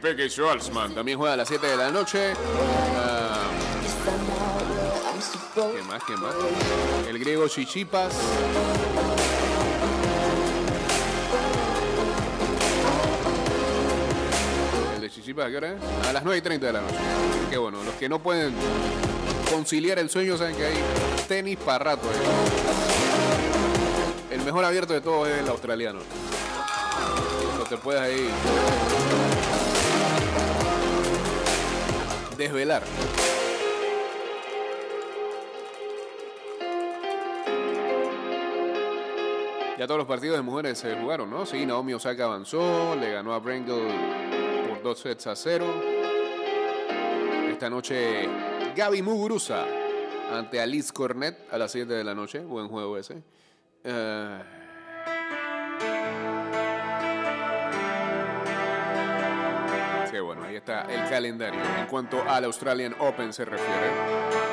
Peque 0.00 0.28
Schwarzman 0.28 0.94
también 0.94 1.18
juega 1.18 1.34
a 1.34 1.36
las 1.36 1.48
7 1.48 1.66
de 1.66 1.76
la 1.76 1.90
noche. 1.90 2.32
Ah, 2.96 3.48
¿Qué 5.54 5.82
más? 5.82 6.04
¿Qué 6.04 6.16
más? 6.16 6.34
El 7.08 7.18
griego 7.18 7.48
Chichipas. 7.48 8.14
¿El 14.94 15.00
de 15.00 15.10
Chichipas 15.10 15.46
a 15.46 15.50
qué 15.50 15.56
hora 15.56 15.72
es? 15.72 16.06
A 16.08 16.12
las 16.12 16.22
9 16.22 16.38
y 16.38 16.42
30 16.42 16.66
de 16.66 16.72
la 16.72 16.80
noche. 16.80 16.94
Qué 17.50 17.58
bueno, 17.58 17.82
los 17.82 17.94
que 17.94 18.08
no 18.08 18.20
pueden 18.22 18.54
conciliar 19.50 19.98
el 19.98 20.08
sueño 20.10 20.36
saben 20.36 20.54
que 20.54 20.66
hay 20.66 20.76
tenis 21.26 21.58
para 21.58 21.78
rato. 21.78 22.08
ahí. 22.08 22.16
El 24.30 24.42
mejor 24.42 24.64
abierto 24.64 24.92
de 24.92 25.00
todos 25.00 25.26
es 25.28 25.38
el 25.38 25.48
australiano. 25.48 25.98
No 27.58 27.64
te 27.64 27.76
puedes 27.76 28.00
ahí 28.00 28.30
desvelar. 32.38 32.82
Ya 39.78 39.86
todos 39.86 39.98
los 39.98 40.06
partidos 40.08 40.36
de 40.36 40.42
mujeres 40.42 40.78
se 40.78 40.96
jugaron, 40.96 41.30
¿no? 41.30 41.46
Sí, 41.46 41.66
Naomi 41.66 41.92
Osaka 41.92 42.24
avanzó, 42.24 42.96
le 42.96 43.12
ganó 43.12 43.32
a 43.34 43.38
Brengel 43.38 43.86
por 44.68 44.82
dos 44.82 45.00
sets 45.00 45.26
a 45.26 45.36
cero. 45.36 45.66
Esta 47.48 47.68
noche 47.68 48.28
Gaby 48.74 49.02
Muguruza 49.02 49.66
ante 50.32 50.60
Alice 50.60 50.92
Cornet 50.92 51.36
a 51.50 51.58
las 51.58 51.72
7 51.72 51.92
de 51.92 52.04
la 52.04 52.14
noche. 52.14 52.40
Buen 52.40 52.68
juego 52.68 52.96
ese. 52.96 53.22
Eh, 53.84 54.38
Sí, 60.18 60.22
bueno, 60.22 60.42
ahí 60.42 60.56
está 60.56 60.82
el 60.92 61.08
calendario 61.08 61.60
en 61.78 61.86
cuanto 61.86 62.28
al 62.28 62.42
Australian 62.42 62.92
Open 62.98 63.32
se 63.32 63.44
refiere. 63.44 64.47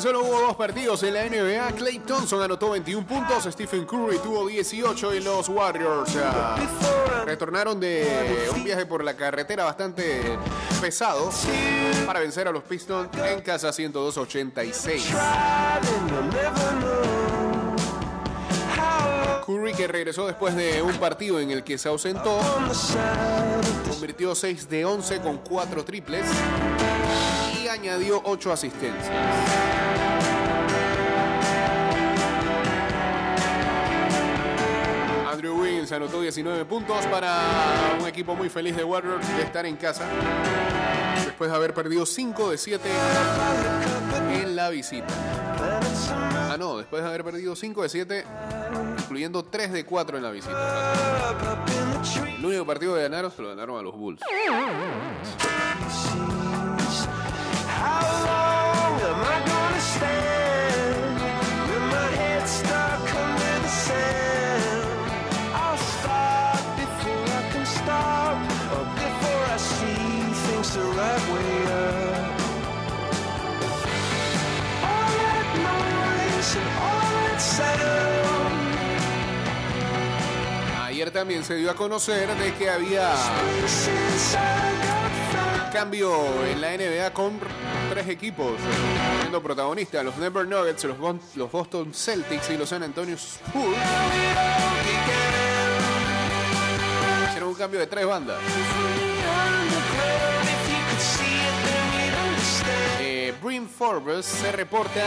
Solo 0.00 0.22
hubo 0.22 0.40
dos 0.40 0.56
partidos 0.56 1.02
en 1.02 1.14
la 1.14 1.24
NBA. 1.24 1.72
Clay 1.72 1.98
Thompson 2.00 2.40
anotó 2.42 2.70
21 2.70 3.06
puntos, 3.06 3.44
Stephen 3.44 3.84
Curry 3.84 4.18
tuvo 4.18 4.46
18 4.46 5.14
y 5.14 5.20
los 5.20 5.48
Warriors 5.48 6.16
ah, 6.22 6.56
retornaron 7.24 7.80
de 7.80 8.48
un 8.54 8.62
viaje 8.62 8.86
por 8.86 9.02
la 9.02 9.16
carretera 9.16 9.64
bastante 9.64 10.38
pesado 10.80 11.30
para 12.06 12.20
vencer 12.20 12.46
a 12.46 12.52
los 12.52 12.62
Pistons 12.62 13.08
en 13.16 13.40
casa 13.40 13.70
102-86. 13.70 15.02
Curry 19.46 19.72
que 19.72 19.88
regresó 19.88 20.26
después 20.26 20.54
de 20.54 20.82
un 20.82 20.96
partido 20.98 21.40
en 21.40 21.50
el 21.50 21.64
que 21.64 21.78
se 21.78 21.88
ausentó, 21.88 22.38
convirtió 23.88 24.34
6 24.34 24.68
de 24.68 24.84
11 24.84 25.20
con 25.20 25.38
4 25.38 25.84
triples 25.84 26.24
añadió 27.70 28.20
8 28.24 28.52
asistencias. 28.52 29.10
Andrew 35.30 35.60
Wiggins 35.60 35.92
anotó 35.92 36.20
19 36.20 36.64
puntos 36.64 37.06
para 37.06 37.96
un 38.00 38.06
equipo 38.06 38.34
muy 38.34 38.48
feliz 38.48 38.76
de 38.76 38.84
Warriors 38.84 39.26
de 39.36 39.42
estar 39.42 39.66
en 39.66 39.76
casa 39.76 40.04
después 41.24 41.50
de 41.50 41.56
haber 41.56 41.74
perdido 41.74 42.04
5 42.04 42.50
de 42.50 42.58
7 42.58 42.88
en 44.32 44.56
la 44.56 44.70
visita. 44.70 45.06
Ah, 46.50 46.56
no, 46.58 46.78
después 46.78 47.02
de 47.02 47.08
haber 47.08 47.22
perdido 47.22 47.54
5 47.54 47.82
de 47.82 47.88
7, 47.88 48.24
incluyendo 48.98 49.44
3 49.44 49.72
de 49.72 49.84
4 49.84 50.16
en 50.16 50.22
la 50.24 50.30
visita. 50.32 50.92
El 52.38 52.44
único 52.44 52.66
partido 52.66 52.96
que 52.96 53.02
ganaron 53.02 53.30
se 53.30 53.42
lo 53.42 53.50
ganaron 53.50 53.78
a 53.78 53.82
los 53.82 53.94
Bulls. 53.94 54.20
Ayer 80.98 81.10
también 81.12 81.44
se 81.44 81.54
dio 81.54 81.70
a 81.70 81.74
conocer 81.74 82.28
de 82.36 82.52
que 82.54 82.68
había 82.68 83.12
cambio 85.70 86.44
en 86.46 86.60
la 86.60 86.76
NBA 86.76 87.12
con 87.12 87.38
tres 87.90 88.08
equipos 88.08 88.52
siendo 89.20 89.42
protagonistas, 89.42 90.04
los 90.04 90.18
Denver 90.18 90.46
Nuggets, 90.46 90.84
los, 90.84 91.50
Boston 91.50 91.92
Celtics 91.92 92.50
y 92.50 92.56
los 92.56 92.68
San 92.68 92.82
Antonio 92.82 93.14
Spurs. 93.16 93.76
Hicieron 97.28 97.50
un 97.50 97.54
cambio 97.54 97.80
de 97.80 97.86
tres 97.86 98.06
bandas. 98.06 98.38
Eh, 103.00 103.34
Brim 103.42 103.68
Forbes 103.68 104.24
se 104.24 104.52
reporta 104.52 105.04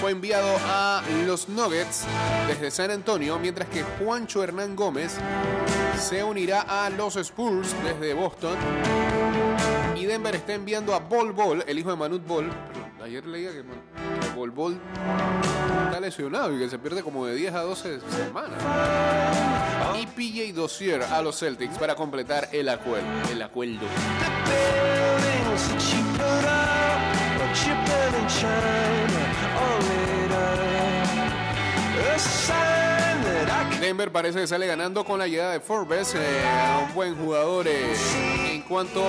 fue 0.00 0.10
enviado 0.10 0.58
a 0.66 1.02
los 1.26 1.48
Nuggets 1.48 2.04
desde 2.46 2.70
San 2.70 2.90
Antonio, 2.90 3.38
mientras 3.38 3.68
que 3.68 3.82
Juancho 3.82 4.42
Hernán 4.42 4.76
Gómez 4.76 5.16
se 5.98 6.22
unirá 6.22 6.60
a 6.60 6.90
los 6.90 7.16
Spurs 7.16 7.74
desde 7.82 8.12
Boston. 8.14 8.56
Y 9.96 10.04
Denver 10.04 10.34
está 10.34 10.52
enviando 10.52 10.94
a 10.94 10.98
Bol 10.98 11.32
Bol, 11.32 11.64
el 11.66 11.78
hijo 11.78 11.90
de 11.90 11.96
Manute 11.96 12.26
Bol. 12.26 12.50
Ayer 13.02 13.24
leía 13.26 13.50
que, 13.50 13.62
que 13.62 14.34
Bol 14.34 14.50
Bol 14.50 14.78
está 15.86 16.00
lesionado 16.00 16.54
y 16.54 16.58
que 16.58 16.68
se 16.68 16.78
pierde 16.78 17.02
como 17.02 17.24
de 17.24 17.34
10 17.34 17.54
a 17.54 17.62
12 17.62 18.00
semanas. 18.00 18.62
Y 19.98 20.06
PJ 20.06 20.52
Dozier 20.52 21.02
a 21.02 21.22
los 21.22 21.38
Celtics 21.38 21.78
para 21.78 21.94
completar 21.94 22.48
el 22.52 22.68
acuerdo. 22.68 23.06
El 23.30 23.40
acuerdo. 23.40 23.86
Denver 33.80 34.10
parece 34.10 34.40
que 34.40 34.46
sale 34.46 34.66
ganando 34.66 35.04
con 35.04 35.18
la 35.18 35.28
llegada 35.28 35.52
de 35.52 35.60
Forbes, 35.60 36.14
eh, 36.14 36.18
un 36.88 36.94
buen 36.94 37.14
jugador 37.14 37.68
eh, 37.68 37.94
en 38.52 38.62
cuanto 38.62 39.04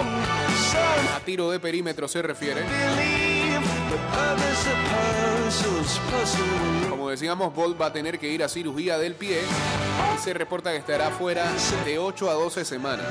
a 1.15 1.19
tiro 1.25 1.49
de 1.51 1.59
perímetro 1.59 2.07
se 2.07 2.21
refiere. 2.21 2.61
Como 6.89 7.09
decíamos, 7.09 7.53
Bolt 7.53 7.79
va 7.79 7.87
a 7.87 7.93
tener 7.93 8.19
que 8.19 8.29
ir 8.29 8.43
a 8.43 8.49
cirugía 8.49 8.97
del 8.97 9.15
pie 9.15 9.41
y 10.15 10.19
se 10.19 10.33
reporta 10.33 10.71
que 10.71 10.77
estará 10.77 11.11
fuera 11.11 11.45
de 11.85 11.97
8 11.97 12.29
a 12.29 12.33
12 12.33 12.65
semanas. 12.65 13.07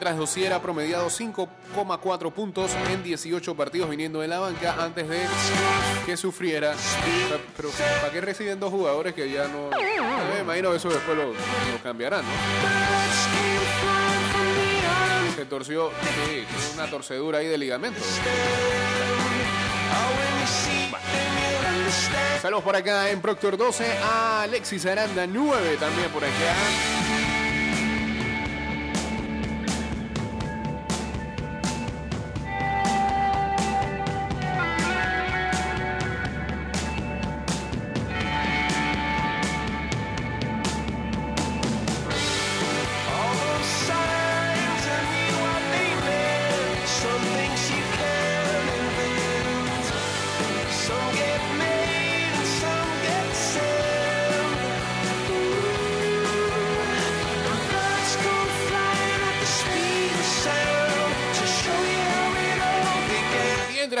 Mientras 0.00 0.16
Dozier 0.16 0.54
ha 0.54 0.62
promediado 0.62 1.08
5,4 1.08 2.32
puntos 2.32 2.70
en 2.90 3.02
18 3.02 3.54
partidos 3.54 3.90
viniendo 3.90 4.22
de 4.22 4.28
la 4.28 4.38
banca 4.38 4.82
antes 4.82 5.06
de 5.06 5.20
que 6.06 6.16
sufriera. 6.16 6.74
Pero, 7.54 7.68
¿para 8.00 8.10
qué 8.10 8.22
reciben 8.22 8.58
dos 8.58 8.70
jugadores 8.70 9.12
que 9.12 9.30
ya 9.30 9.46
no.? 9.48 9.68
Me 10.32 10.40
imagino 10.40 10.70
que 10.70 10.78
eso 10.78 10.88
después 10.88 11.14
lo, 11.18 11.26
lo 11.34 11.82
cambiarán, 11.82 12.24
¿no? 12.24 12.30
Se 15.36 15.44
torció, 15.44 15.90
sí, 15.90 16.46
una 16.72 16.88
torcedura 16.88 17.40
ahí 17.40 17.48
de 17.48 17.58
ligamento. 17.58 18.00
Saludos 22.40 22.64
por 22.64 22.74
acá 22.74 23.10
en 23.10 23.20
Proctor 23.20 23.58
12 23.58 23.84
a 24.02 24.44
Alexis 24.44 24.86
Aranda 24.86 25.26
9 25.26 25.76
también 25.78 26.08
por 26.08 26.24
acá. 26.24 27.09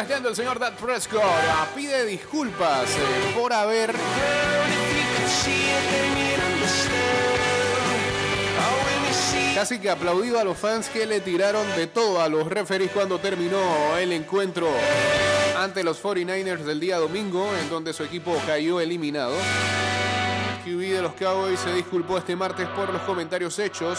El 0.08 0.34
señor 0.34 0.58
Dad 0.58 0.72
Prescott 0.74 1.22
pide 1.76 2.06
disculpas 2.06 2.88
eh, 2.90 3.34
por 3.38 3.52
haber 3.52 3.94
casi 9.54 9.78
que 9.78 9.90
aplaudido 9.90 10.38
a 10.38 10.44
los 10.44 10.56
fans 10.56 10.88
que 10.88 11.04
le 11.04 11.20
tiraron 11.20 11.66
de 11.76 11.86
todo 11.86 12.22
a 12.22 12.28
los 12.30 12.46
referees 12.46 12.90
cuando 12.92 13.18
terminó 13.18 13.98
el 13.98 14.12
encuentro 14.12 14.68
ante 15.58 15.84
los 15.84 16.02
49ers 16.02 16.62
del 16.62 16.80
día 16.80 16.96
domingo, 16.96 17.46
en 17.60 17.68
donde 17.68 17.92
su 17.92 18.02
equipo 18.02 18.34
cayó 18.46 18.80
eliminado. 18.80 19.36
QB 20.64 20.80
de 20.80 21.02
los 21.02 21.12
Cowboys 21.12 21.60
se 21.60 21.74
disculpó 21.74 22.16
este 22.16 22.34
martes 22.36 22.66
por 22.68 22.90
los 22.90 23.02
comentarios 23.02 23.58
hechos 23.58 23.98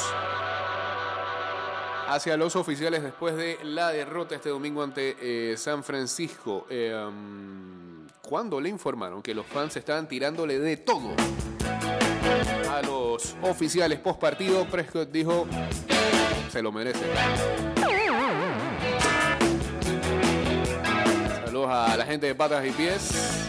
hacia 2.11 2.35
los 2.35 2.57
oficiales 2.57 3.03
después 3.03 3.37
de 3.37 3.57
la 3.63 3.89
derrota 3.89 4.35
este 4.35 4.49
domingo 4.49 4.83
ante 4.83 5.15
eh, 5.21 5.55
San 5.57 5.81
Francisco. 5.81 6.67
Eh, 6.69 6.93
um, 6.93 8.05
cuando 8.21 8.59
le 8.59 8.67
informaron 8.67 9.21
que 9.21 9.33
los 9.33 9.45
fans 9.45 9.77
estaban 9.77 10.07
tirándole 10.09 10.59
de 10.59 10.77
todo 10.77 11.13
a 12.69 12.81
los 12.81 13.35
oficiales 13.41 13.99
post 13.99 14.19
partido, 14.19 14.65
Prescott 14.65 15.09
dijo: 15.09 15.47
Se 16.51 16.61
lo 16.61 16.71
merece. 16.71 17.05
Saludos 21.45 21.69
a 21.69 21.95
la 21.95 22.05
gente 22.05 22.27
de 22.27 22.35
patas 22.35 22.65
y 22.65 22.71
pies. 22.71 23.41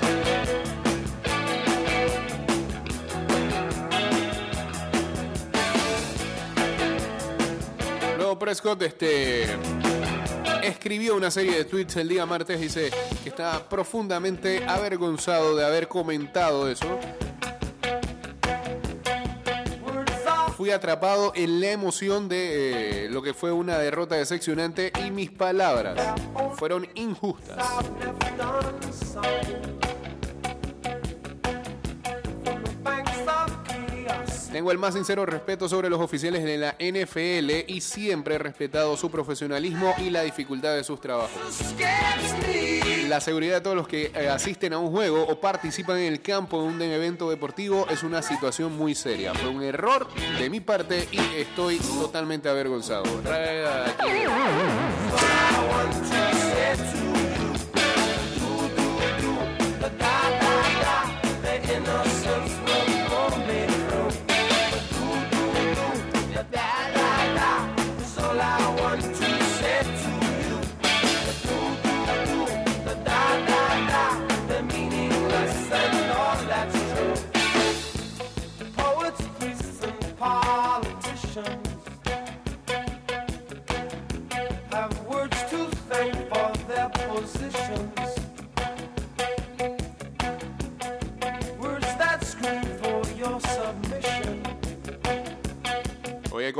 Prescott 8.42 8.82
este, 8.82 9.44
escribió 10.64 11.14
una 11.14 11.30
serie 11.30 11.56
de 11.58 11.64
tweets 11.64 11.94
el 11.94 12.08
día 12.08 12.26
martes. 12.26 12.60
Dice 12.60 12.90
que 13.22 13.28
está 13.28 13.68
profundamente 13.68 14.64
avergonzado 14.66 15.54
de 15.54 15.64
haber 15.64 15.86
comentado 15.86 16.68
eso. 16.68 16.98
fui 20.56 20.70
atrapado 20.70 21.32
en 21.34 21.60
la 21.60 21.70
emoción 21.70 22.28
de 22.28 23.06
eh, 23.06 23.08
lo 23.10 23.22
que 23.22 23.32
fue 23.32 23.52
una 23.52 23.78
derrota 23.78 24.16
decepcionante 24.16 24.92
y 25.04 25.10
mis 25.10 25.30
palabras 25.30 25.96
fueron 26.56 26.86
injustas. 26.94 27.58
Tengo 34.52 34.70
el 34.70 34.76
más 34.76 34.92
sincero 34.92 35.24
respeto 35.24 35.66
sobre 35.66 35.88
los 35.88 35.98
oficiales 35.98 36.44
de 36.44 36.58
la 36.58 36.76
NFL 36.78 37.70
y 37.72 37.80
siempre 37.80 38.34
he 38.34 38.38
respetado 38.38 38.98
su 38.98 39.10
profesionalismo 39.10 39.94
y 39.96 40.10
la 40.10 40.22
dificultad 40.22 40.74
de 40.74 40.84
sus 40.84 41.00
trabajos. 41.00 41.30
La 43.08 43.20
seguridad 43.22 43.56
de 43.56 43.60
todos 43.62 43.76
los 43.76 43.88
que 43.88 44.12
eh, 44.14 44.28
asisten 44.28 44.74
a 44.74 44.78
un 44.78 44.90
juego 44.90 45.22
o 45.22 45.40
participan 45.40 45.98
en 45.98 46.12
el 46.12 46.20
campo 46.20 46.60
de 46.60 46.68
un 46.68 46.82
evento 46.82 47.30
deportivo 47.30 47.86
es 47.90 48.02
una 48.02 48.20
situación 48.20 48.76
muy 48.76 48.94
seria. 48.94 49.32
Fue 49.34 49.48
un 49.48 49.62
error 49.62 50.06
de 50.38 50.50
mi 50.50 50.60
parte 50.60 51.08
y 51.10 51.18
estoy 51.40 51.78
totalmente 51.78 52.50
avergonzado. 52.50 53.04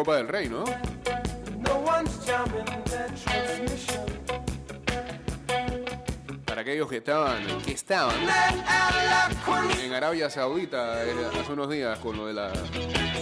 Copa 0.03 0.17
del 0.17 0.27
Rey, 0.27 0.49
¿no? 0.49 0.65
Para 6.45 6.63
aquellos 6.63 6.89
que 6.89 6.97
estaban, 6.97 7.47
que 7.65 7.71
estaban 7.71 8.17
Eloquence 8.21 9.87
en 9.87 9.93
Arabia 9.93 10.29
Saudita 10.29 11.05
eh, 11.05 11.15
hace 11.41 11.53
unos 11.53 11.71
días 11.71 12.01
con 12.01 12.17
lo 12.17 12.27
de 12.27 12.33
la 12.33 12.53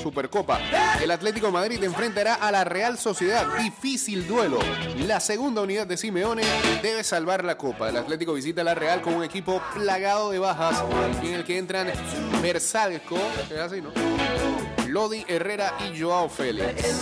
Supercopa. 0.03 0.59
El 1.03 1.11
Atlético 1.11 1.49
de 1.49 1.53
Madrid 1.53 1.85
enfrentará 1.85 2.37
a 2.37 2.51
la 2.51 2.65
Real 2.65 2.97
Sociedad. 2.97 3.47
Difícil 3.59 4.27
duelo. 4.27 4.59
La 5.07 5.21
segunda 5.21 5.61
unidad 5.61 5.87
de 5.87 5.99
Simeone 5.99 6.45
debe 6.83 7.05
salvar 7.05 7.45
la 7.45 7.59
Copa. 7.59 7.91
El 7.91 7.99
Atlético 7.99 8.33
visita 8.33 8.63
a 8.63 8.65
la 8.65 8.75
Real 8.75 9.03
con 9.03 9.13
un 9.13 9.25
equipo 9.25 9.61
plagado 9.75 10.31
de 10.31 10.39
bajas 10.39 10.83
en 11.23 11.35
el 11.35 11.45
que 11.45 11.59
entran 11.59 11.93
Versalco, 12.41 13.19
es 13.51 13.59
así, 13.59 13.83
¿no? 13.83 14.70
Lodi 14.91 15.25
Herrera 15.29 15.77
y 15.79 16.01
Joao 16.01 16.29
Félix. 16.29 17.01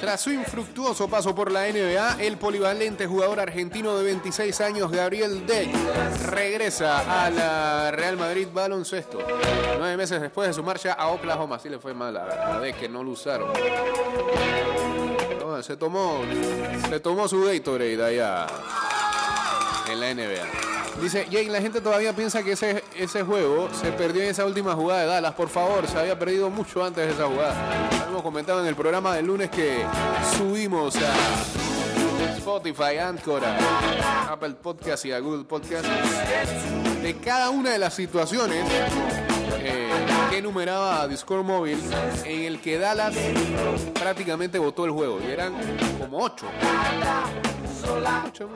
Tras 0.00 0.22
su 0.22 0.30
infructuoso 0.30 1.06
paso 1.06 1.34
por 1.34 1.52
la 1.52 1.66
NBA, 1.68 2.22
el 2.22 2.38
polivalente 2.38 3.06
jugador 3.06 3.40
argentino 3.40 3.94
de 3.98 4.04
26 4.04 4.58
años, 4.62 4.90
Gabriel 4.90 5.46
Deck, 5.46 5.68
regresa 6.30 7.26
a 7.26 7.28
la 7.28 7.90
Real 7.90 8.16
Madrid 8.16 8.48
Baloncesto. 8.50 9.18
Nueve 9.78 9.98
meses 9.98 10.18
después 10.18 10.48
de 10.48 10.54
su 10.54 10.62
marcha 10.62 10.94
a 10.94 11.08
Oklahoma, 11.08 11.56
así 11.56 11.68
le 11.68 11.78
fue 11.78 11.92
mal 11.92 12.16
a, 12.16 12.58
Deck, 12.58 12.78
que 12.78 12.88
no 12.88 13.04
lo 13.04 13.10
usaron. 13.10 13.50
Se 15.60 15.76
tomó, 15.76 16.22
se 16.88 17.00
tomó 17.00 17.28
su 17.28 17.44
Gatorade 17.44 18.02
allá 18.02 18.46
la 19.98 20.14
NBA. 20.14 21.00
Dice, 21.02 21.26
Jake, 21.30 21.48
la 21.48 21.60
gente 21.60 21.80
todavía 21.80 22.12
piensa 22.12 22.42
que 22.42 22.52
ese, 22.52 22.82
ese 22.96 23.22
juego 23.22 23.68
se 23.72 23.92
perdió 23.92 24.22
en 24.22 24.30
esa 24.30 24.44
última 24.44 24.74
jugada 24.74 25.02
de 25.02 25.06
Dallas. 25.06 25.34
Por 25.34 25.48
favor, 25.48 25.86
se 25.86 25.98
había 25.98 26.18
perdido 26.18 26.50
mucho 26.50 26.84
antes 26.84 27.06
de 27.06 27.12
esa 27.12 27.26
jugada. 27.26 27.88
Hemos 28.08 28.22
comentado 28.22 28.60
en 28.60 28.66
el 28.66 28.74
programa 28.74 29.14
del 29.14 29.26
lunes 29.26 29.50
que 29.50 29.84
subimos 30.36 30.96
a 30.96 32.34
Spotify, 32.36 32.98
Anchor, 32.98 33.44
a 33.44 34.32
Apple 34.32 34.54
Podcast 34.62 35.04
y 35.04 35.12
a 35.12 35.20
Google 35.20 35.44
Podcast 35.44 35.86
de 37.02 37.16
cada 37.16 37.50
una 37.50 37.70
de 37.70 37.78
las 37.78 37.94
situaciones 37.94 38.64
que 40.30 40.38
enumeraba 40.38 41.06
Discord 41.08 41.44
Móvil 41.44 41.78
en 42.24 42.42
el 42.42 42.60
que 42.60 42.78
Dallas 42.78 43.14
prácticamente 43.94 44.58
votó 44.58 44.84
el 44.84 44.90
juego. 44.90 45.20
Y 45.26 45.30
eran 45.30 45.54
como 45.98 46.18
ocho. 46.18 46.46
Ocho, 48.26 48.50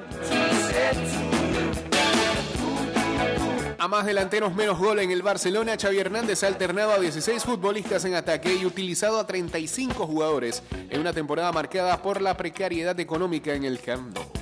A 3.78 3.88
más 3.88 4.06
delanteros, 4.06 4.54
menos 4.54 4.78
gol 4.78 5.00
en 5.00 5.11
el 5.11 5.22
Barcelona, 5.22 5.76
Xavi 5.80 5.98
Hernández 5.98 6.44
ha 6.44 6.46
alternado 6.46 6.92
a 6.92 7.00
16 7.00 7.42
futbolistas 7.42 8.04
en 8.04 8.14
ataque 8.14 8.54
y 8.54 8.64
utilizado 8.64 9.18
a 9.18 9.26
35 9.26 10.06
jugadores 10.06 10.62
en 10.70 11.00
una 11.00 11.12
temporada 11.12 11.50
marcada 11.50 12.00
por 12.00 12.20
la 12.20 12.37
precariedad 12.37 12.98
económica 13.00 13.54
en 13.54 13.64
el 13.64 13.80
Camp 13.80 14.14
Nou. 14.14 14.41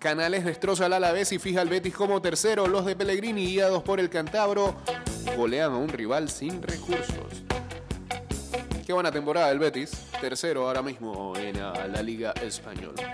Canales 0.00 0.46
destroza 0.46 0.86
al 0.86 0.94
Alavés 0.94 1.30
y 1.30 1.38
fija 1.38 1.60
al 1.60 1.68
Betis 1.68 1.94
como 1.94 2.22
tercero. 2.22 2.66
Los 2.66 2.86
de 2.86 2.96
Pellegrini, 2.96 3.44
guiados 3.44 3.82
por 3.82 4.00
el 4.00 4.08
Cantabro, 4.08 4.74
golean 5.36 5.72
a 5.72 5.76
un 5.76 5.90
rival 5.90 6.30
sin 6.30 6.62
recursos. 6.62 7.44
Qué 8.86 8.94
buena 8.94 9.12
temporada 9.12 9.48
del 9.48 9.58
Betis. 9.58 9.90
Tercero 10.18 10.66
ahora 10.66 10.80
mismo 10.80 11.36
en 11.36 11.60
ah, 11.60 11.86
la 11.86 12.02
Liga 12.02 12.32
Española. 12.42 13.12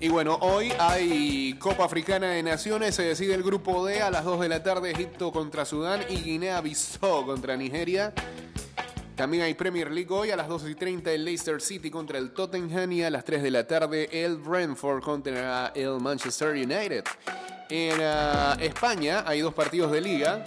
Y 0.00 0.08
bueno, 0.08 0.36
hoy 0.40 0.72
hay 0.80 1.54
Copa 1.60 1.84
Africana 1.84 2.30
de 2.30 2.42
Naciones. 2.42 2.96
Se 2.96 3.04
decide 3.04 3.34
el 3.34 3.44
grupo 3.44 3.86
D 3.86 4.02
a 4.02 4.10
las 4.10 4.24
2 4.24 4.40
de 4.40 4.48
la 4.48 4.64
tarde. 4.64 4.90
Egipto 4.90 5.30
contra 5.30 5.64
Sudán 5.64 6.00
y 6.08 6.16
Guinea-Bissau 6.16 7.24
contra 7.24 7.56
Nigeria. 7.56 8.12
También 9.20 9.42
hay 9.42 9.52
Premier 9.52 9.90
League 9.90 10.08
hoy 10.08 10.30
a 10.30 10.36
las 10.36 10.48
2 10.48 10.70
y 10.70 10.74
30 10.74 11.12
el 11.12 11.26
Leicester 11.26 11.60
City 11.60 11.90
contra 11.90 12.16
el 12.16 12.30
Tottenham 12.30 12.90
y 12.90 13.02
a 13.02 13.10
las 13.10 13.22
3 13.22 13.42
de 13.42 13.50
la 13.50 13.66
tarde 13.66 14.08
el 14.10 14.38
Brentford 14.38 15.02
contra 15.02 15.72
el 15.74 16.00
Manchester 16.00 16.52
United. 16.52 17.04
En 17.68 18.00
ah, 18.00 18.56
España 18.58 19.22
hay 19.26 19.42
dos 19.42 19.52
partidos 19.52 19.92
de 19.92 20.00
liga. 20.00 20.42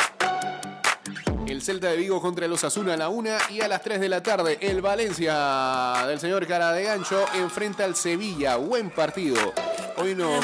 El 1.46 1.62
Celta 1.62 1.90
de 1.90 1.98
Vigo 1.98 2.20
contra 2.20 2.48
el 2.48 2.52
Osasuna 2.52 2.96
a 2.96 2.98
la 2.98 3.10
1 3.10 3.30
y 3.52 3.62
a 3.62 3.68
las 3.68 3.84
3 3.84 4.00
de 4.00 4.10
la 4.10 4.24
tarde 4.24 4.58
el 4.60 4.82
Valencia 4.82 6.06
del 6.08 6.20
señor 6.20 6.48
Cara 6.48 6.72
de 6.72 6.86
Gancho 6.86 7.28
enfrenta 7.36 7.86
al 7.86 7.96
Sevilla. 7.96 8.56
Buen 8.56 8.90
partido. 8.90 9.54
Hoy, 9.98 10.16
no, 10.16 10.40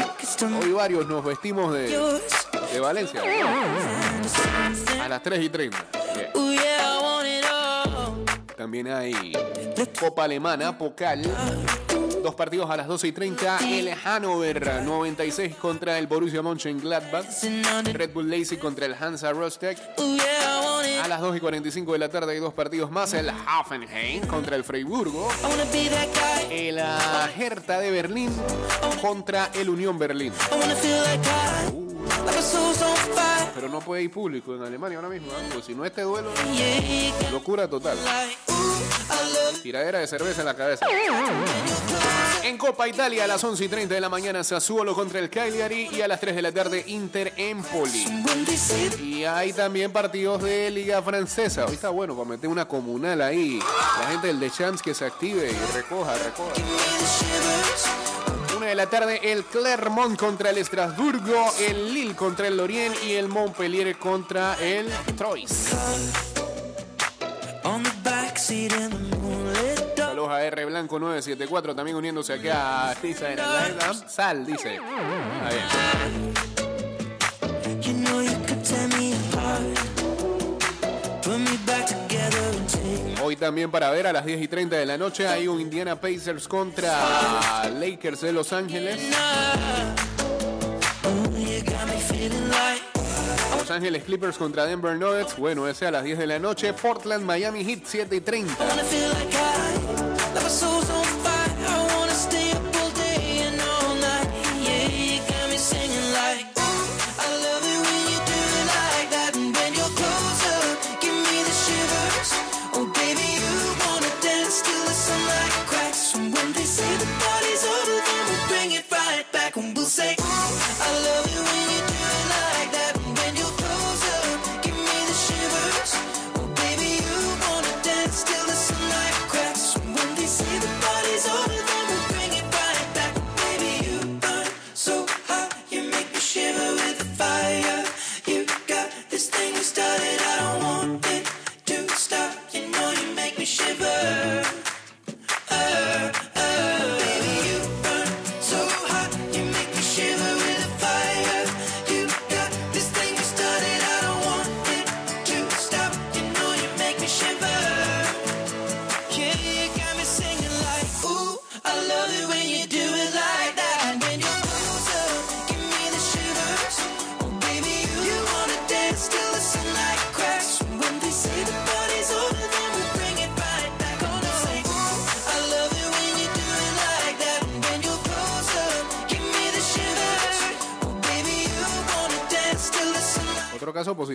hoy 0.62 0.72
varios 0.72 1.08
nos 1.08 1.26
vestimos 1.26 1.74
de, 1.74 1.98
de 2.74 2.80
Valencia. 2.80 3.24
A 5.02 5.10
las 5.10 5.24
3 5.24 5.44
y 5.46 5.50
30. 5.50 5.99
También 8.60 8.92
hay 8.92 9.14
Copa 9.98 10.26
Alemana, 10.26 10.78
Pokal. 10.78 11.22
Dos 12.22 12.36
partidos 12.36 12.70
a 12.70 12.76
las 12.76 12.88
12 12.88 13.08
y 13.08 13.12
30. 13.14 13.60
El 13.60 13.96
Hannover 13.96 14.84
96 14.84 15.56
contra 15.56 15.98
el 15.98 16.08
Borussia 16.08 16.42
Mönchengladbach. 16.42 17.26
Red 17.94 18.12
Bull 18.12 18.30
Leipzig 18.30 18.60
contra 18.60 18.86
el 18.86 18.96
Hansa 18.96 19.32
Rostock. 19.32 19.78
A 21.02 21.08
las 21.08 21.22
2 21.22 21.38
y 21.38 21.40
45 21.40 21.94
de 21.94 22.00
la 22.00 22.10
tarde 22.10 22.34
hay 22.34 22.40
dos 22.40 22.54
partidos 22.54 22.92
más. 22.92 23.14
El 23.14 23.30
Hoffenheim 23.30 24.28
contra 24.28 24.58
el 24.58 24.66
Freiburgo. 24.66 25.30
El 26.52 26.80
Hertha 27.38 27.80
de 27.80 27.92
Berlín 27.92 28.30
contra 29.02 29.52
el 29.54 29.70
Unión 29.70 29.98
Berlín. 29.98 30.34
I 31.72 31.89
Pero 33.56 33.70
no 33.70 33.80
puede 33.80 34.04
ir 34.04 34.12
público 34.12 34.56
en 34.56 34.64
Alemania 34.64 34.98
ahora 34.98 35.10
mismo. 35.10 35.32
¿eh? 35.32 35.62
Si 35.66 35.74
no 35.76 35.86
este 35.86 36.02
duelo, 36.02 36.32
locura 37.32 37.68
total. 37.68 37.98
Tiradera 39.62 40.00
de 40.00 40.08
cerveza 40.08 40.42
en 40.42 40.46
la 40.46 40.56
cabeza. 40.56 40.86
En 42.44 42.58
Copa 42.58 42.88
Italia 42.88 43.26
a 43.26 43.28
las 43.28 43.44
11 43.44 43.66
y 43.66 43.68
30 43.68 43.94
de 43.96 44.02
la 44.02 44.10
mañana 44.10 44.44
Sassuolo 44.44 44.96
contra 44.96 45.20
el 45.20 45.30
Cagliari 45.30 45.90
y 45.92 46.02
a 46.02 46.08
las 46.08 46.20
3 46.20 46.36
de 46.36 46.42
la 46.42 46.52
tarde 46.52 46.84
Inter 46.88 47.34
Empoli. 47.36 48.06
Y 49.02 49.26
hay 49.26 49.52
también 49.52 49.92
partidos 49.92 50.42
de 50.42 50.72
Liga 50.72 51.02
Francesa. 51.02 51.66
Hoy 51.66 51.74
está 51.74 51.90
bueno 51.90 52.16
para 52.16 52.30
meter 52.30 52.50
una 52.50 52.66
comunal 52.68 53.22
ahí. 53.22 53.60
La 54.00 54.08
gente 54.12 54.28
del 54.28 54.40
The 54.40 54.50
Champs 54.50 54.82
que 54.82 54.94
se 54.94 55.06
active 55.06 55.52
y 55.52 55.76
recoja, 55.76 56.14
recoja. 56.18 56.54
De 58.70 58.76
la 58.76 58.86
tarde 58.86 59.20
el 59.24 59.46
Clermont 59.46 60.16
contra 60.16 60.52
el 60.52 60.60
Estrasburgo, 60.60 61.52
el 61.60 61.92
Lille 61.92 62.16
contra 62.16 62.48
el 62.48 62.56
Lorient 62.56 62.96
y 63.04 63.14
el 63.14 63.28
Montpellier 63.28 63.98
contra 63.98 64.56
el 64.62 64.88
Troyes. 65.18 65.74
Saludos 69.96 70.30
a 70.30 70.44
R 70.44 70.66
Blanco 70.66 71.00
974 71.00 71.76
también 71.76 71.98
uniéndose 71.98 72.34
acá 72.34 72.92
a 72.92 72.96
Sal, 74.08 74.46
dice. 74.46 74.76
Está 74.76 75.50
bien. 75.50 76.29
Hoy 83.30 83.36
también 83.36 83.70
para 83.70 83.92
ver 83.92 84.08
a 84.08 84.12
las 84.12 84.26
10 84.26 84.42
y 84.42 84.48
30 84.48 84.76
de 84.76 84.88
la 84.88 84.98
noche 84.98 85.28
hay 85.28 85.48
un 85.48 85.62
Indiana 85.62 86.02
Pacers 86.02 86.48
contra 86.48 87.70
Lakers 87.70 88.22
de 88.22 88.34
Los 88.34 88.52
Ángeles. 88.54 89.00
Los 93.56 93.70
Ángeles 93.70 94.04
Clippers 94.04 94.36
contra 94.36 94.66
Denver 94.66 94.98
Nuggets. 94.98 95.38
Bueno, 95.38 95.68
ese 95.68 95.86
a 95.86 95.92
las 95.92 96.04
10 96.04 96.18
de 96.18 96.26
la 96.26 96.40
noche. 96.40 96.74
Portland 96.74 97.24
Miami 97.24 97.64
Heat 97.64 97.82
7 97.86 98.16
y 98.16 98.22
30. 98.22 98.66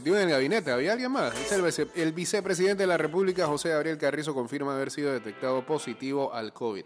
En 0.07 0.17
el 0.17 0.31
gabinete. 0.31 0.71
¿Había 0.71 0.93
alguien 0.93 1.11
más? 1.13 1.33
El, 1.53 1.63
vice- 1.63 1.89
el 1.95 2.13
vicepresidente 2.13 2.83
de 2.83 2.87
la 2.87 2.97
República, 2.99 3.47
José 3.47 3.71
Gabriel 3.71 3.97
Carrizo, 3.99 4.35
confirma 4.35 4.75
haber 4.75 4.91
sido 4.91 5.13
detectado 5.13 5.65
positivo 5.65 6.33
al 6.35 6.53
COVID. 6.53 6.85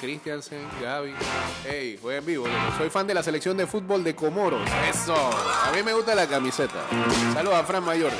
Christiansen, 0.00 0.60
Gaby. 0.82 1.14
Hey, 1.66 1.98
juega 2.00 2.18
en 2.18 2.26
vivo. 2.26 2.46
Soy 2.76 2.90
fan 2.90 3.06
de 3.06 3.14
la 3.14 3.22
selección 3.22 3.56
de 3.56 3.66
fútbol 3.66 4.04
de 4.04 4.14
Comoros. 4.14 4.68
Eso. 4.88 5.14
A 5.14 5.72
mí 5.74 5.82
me 5.82 5.92
gusta 5.94 6.14
la 6.14 6.26
camiseta. 6.26 6.86
Saludos 7.32 7.56
a 7.56 7.64
Fran 7.64 7.84
Mayor. 7.84 8.12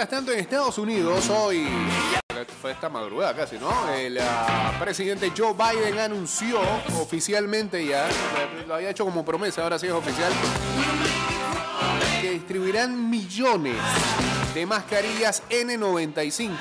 Mientras 0.00 0.18
tanto, 0.18 0.32
en 0.32 0.38
Estados 0.38 0.78
Unidos, 0.78 1.28
hoy. 1.28 1.68
Fue 2.62 2.72
esta 2.72 2.88
madrugada 2.88 3.36
casi, 3.36 3.58
¿no? 3.58 3.70
El 3.92 4.16
ah, 4.18 4.72
presidente 4.80 5.30
Joe 5.36 5.52
Biden 5.52 5.98
anunció 5.98 6.58
oficialmente 6.98 7.84
ya, 7.84 8.08
lo 8.66 8.76
había 8.76 8.88
hecho 8.88 9.04
como 9.04 9.26
promesa, 9.26 9.62
ahora 9.62 9.78
sí 9.78 9.88
es 9.88 9.92
oficial, 9.92 10.32
que 12.22 12.30
distribuirán 12.30 13.10
millones 13.10 13.76
de 14.54 14.64
mascarillas 14.64 15.42
N95 15.50 16.56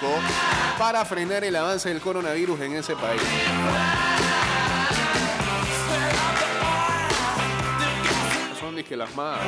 para 0.78 1.06
frenar 1.06 1.46
el 1.46 1.56
avance 1.56 1.88
del 1.88 2.02
coronavirus 2.02 2.60
en 2.60 2.74
ese 2.74 2.98
país. 2.98 3.22
Dizque 8.80 8.96
las 8.96 9.14
más. 9.14 9.42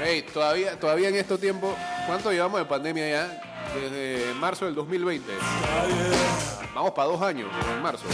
Hey, 0.00 0.24
todavía, 0.32 0.78
todavía 0.78 1.08
en 1.08 1.16
estos 1.16 1.40
tiempos, 1.40 1.74
¿cuánto 2.06 2.30
llevamos 2.30 2.60
de 2.60 2.64
pandemia 2.64 3.10
ya? 3.10 3.42
Desde 3.74 4.32
marzo 4.34 4.66
del 4.66 4.76
2020. 4.76 5.32
Vamos 6.72 6.92
para 6.92 7.08
dos 7.08 7.20
años, 7.20 7.50
en 7.74 7.82
marzo. 7.82 8.04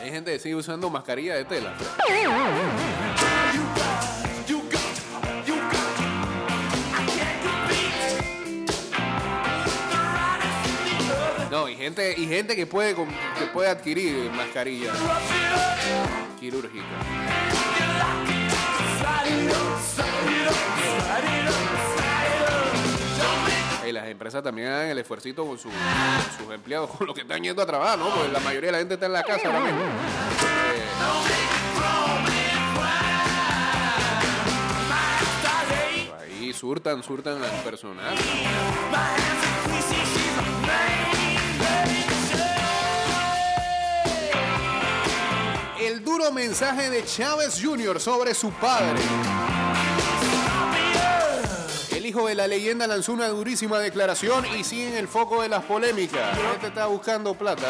Hay 0.00 0.10
gente 0.12 0.32
que 0.34 0.38
sigue 0.38 0.54
usando 0.54 0.88
mascarilla 0.88 1.34
de 1.34 1.44
tela. 1.46 1.74
Y 11.96 12.26
gente 12.26 12.54
que 12.54 12.66
puede, 12.66 12.94
que 12.94 13.46
puede 13.52 13.70
adquirir 13.70 14.30
mascarilla 14.32 14.92
quirúrgica. 16.38 16.84
Y 23.86 23.92
las 23.92 24.06
empresas 24.08 24.42
también 24.42 24.68
hagan 24.68 24.88
el 24.88 24.98
esfuercito 24.98 25.46
con, 25.46 25.58
su- 25.58 25.70
con 25.70 25.78
sus 26.46 26.54
empleados, 26.54 26.90
con 26.90 27.06
los 27.06 27.14
que 27.16 27.22
están 27.22 27.42
yendo 27.42 27.62
a 27.62 27.66
trabajar, 27.66 27.98
¿no? 27.98 28.10
Porque 28.10 28.30
la 28.32 28.40
mayoría 28.40 28.66
de 28.68 28.72
la 28.72 28.78
gente 28.78 28.94
está 28.94 29.06
en 29.06 29.12
la 29.14 29.22
casa 29.22 29.46
ahora. 29.48 29.70
Eh, 29.70 29.74
ahí 36.20 36.52
surtan, 36.52 37.02
surtan 37.02 37.42
al 37.42 37.50
personal. 37.62 38.14
El 45.88 46.04
duro 46.04 46.30
mensaje 46.30 46.90
de 46.90 47.02
Chávez 47.02 47.58
Jr. 47.62 47.98
sobre 47.98 48.34
su 48.34 48.50
padre. 48.50 49.00
El 51.92 52.04
hijo 52.04 52.26
de 52.28 52.34
la 52.34 52.46
leyenda 52.46 52.86
lanzó 52.86 53.14
una 53.14 53.28
durísima 53.28 53.78
declaración 53.78 54.44
y 54.54 54.64
sigue 54.64 54.88
en 54.90 54.96
el 54.96 55.08
foco 55.08 55.40
de 55.40 55.48
las 55.48 55.64
polémicas. 55.64 56.36
Este 56.54 56.66
está 56.66 56.84
buscando 56.86 57.32
plata. 57.34 57.66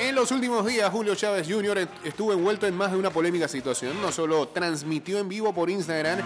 En 0.00 0.14
los 0.14 0.30
últimos 0.30 0.64
días, 0.64 0.90
Julio 0.90 1.14
Chávez 1.14 1.46
Jr. 1.46 1.76
est- 1.78 1.90
estuvo 2.04 2.32
envuelto 2.32 2.66
en 2.66 2.74
más 2.74 2.92
de 2.92 2.96
una 2.96 3.10
polémica 3.10 3.46
situación. 3.46 4.00
No 4.00 4.10
solo 4.10 4.48
transmitió 4.48 5.18
en 5.18 5.28
vivo 5.28 5.52
por 5.52 5.68
Instagram 5.68 6.20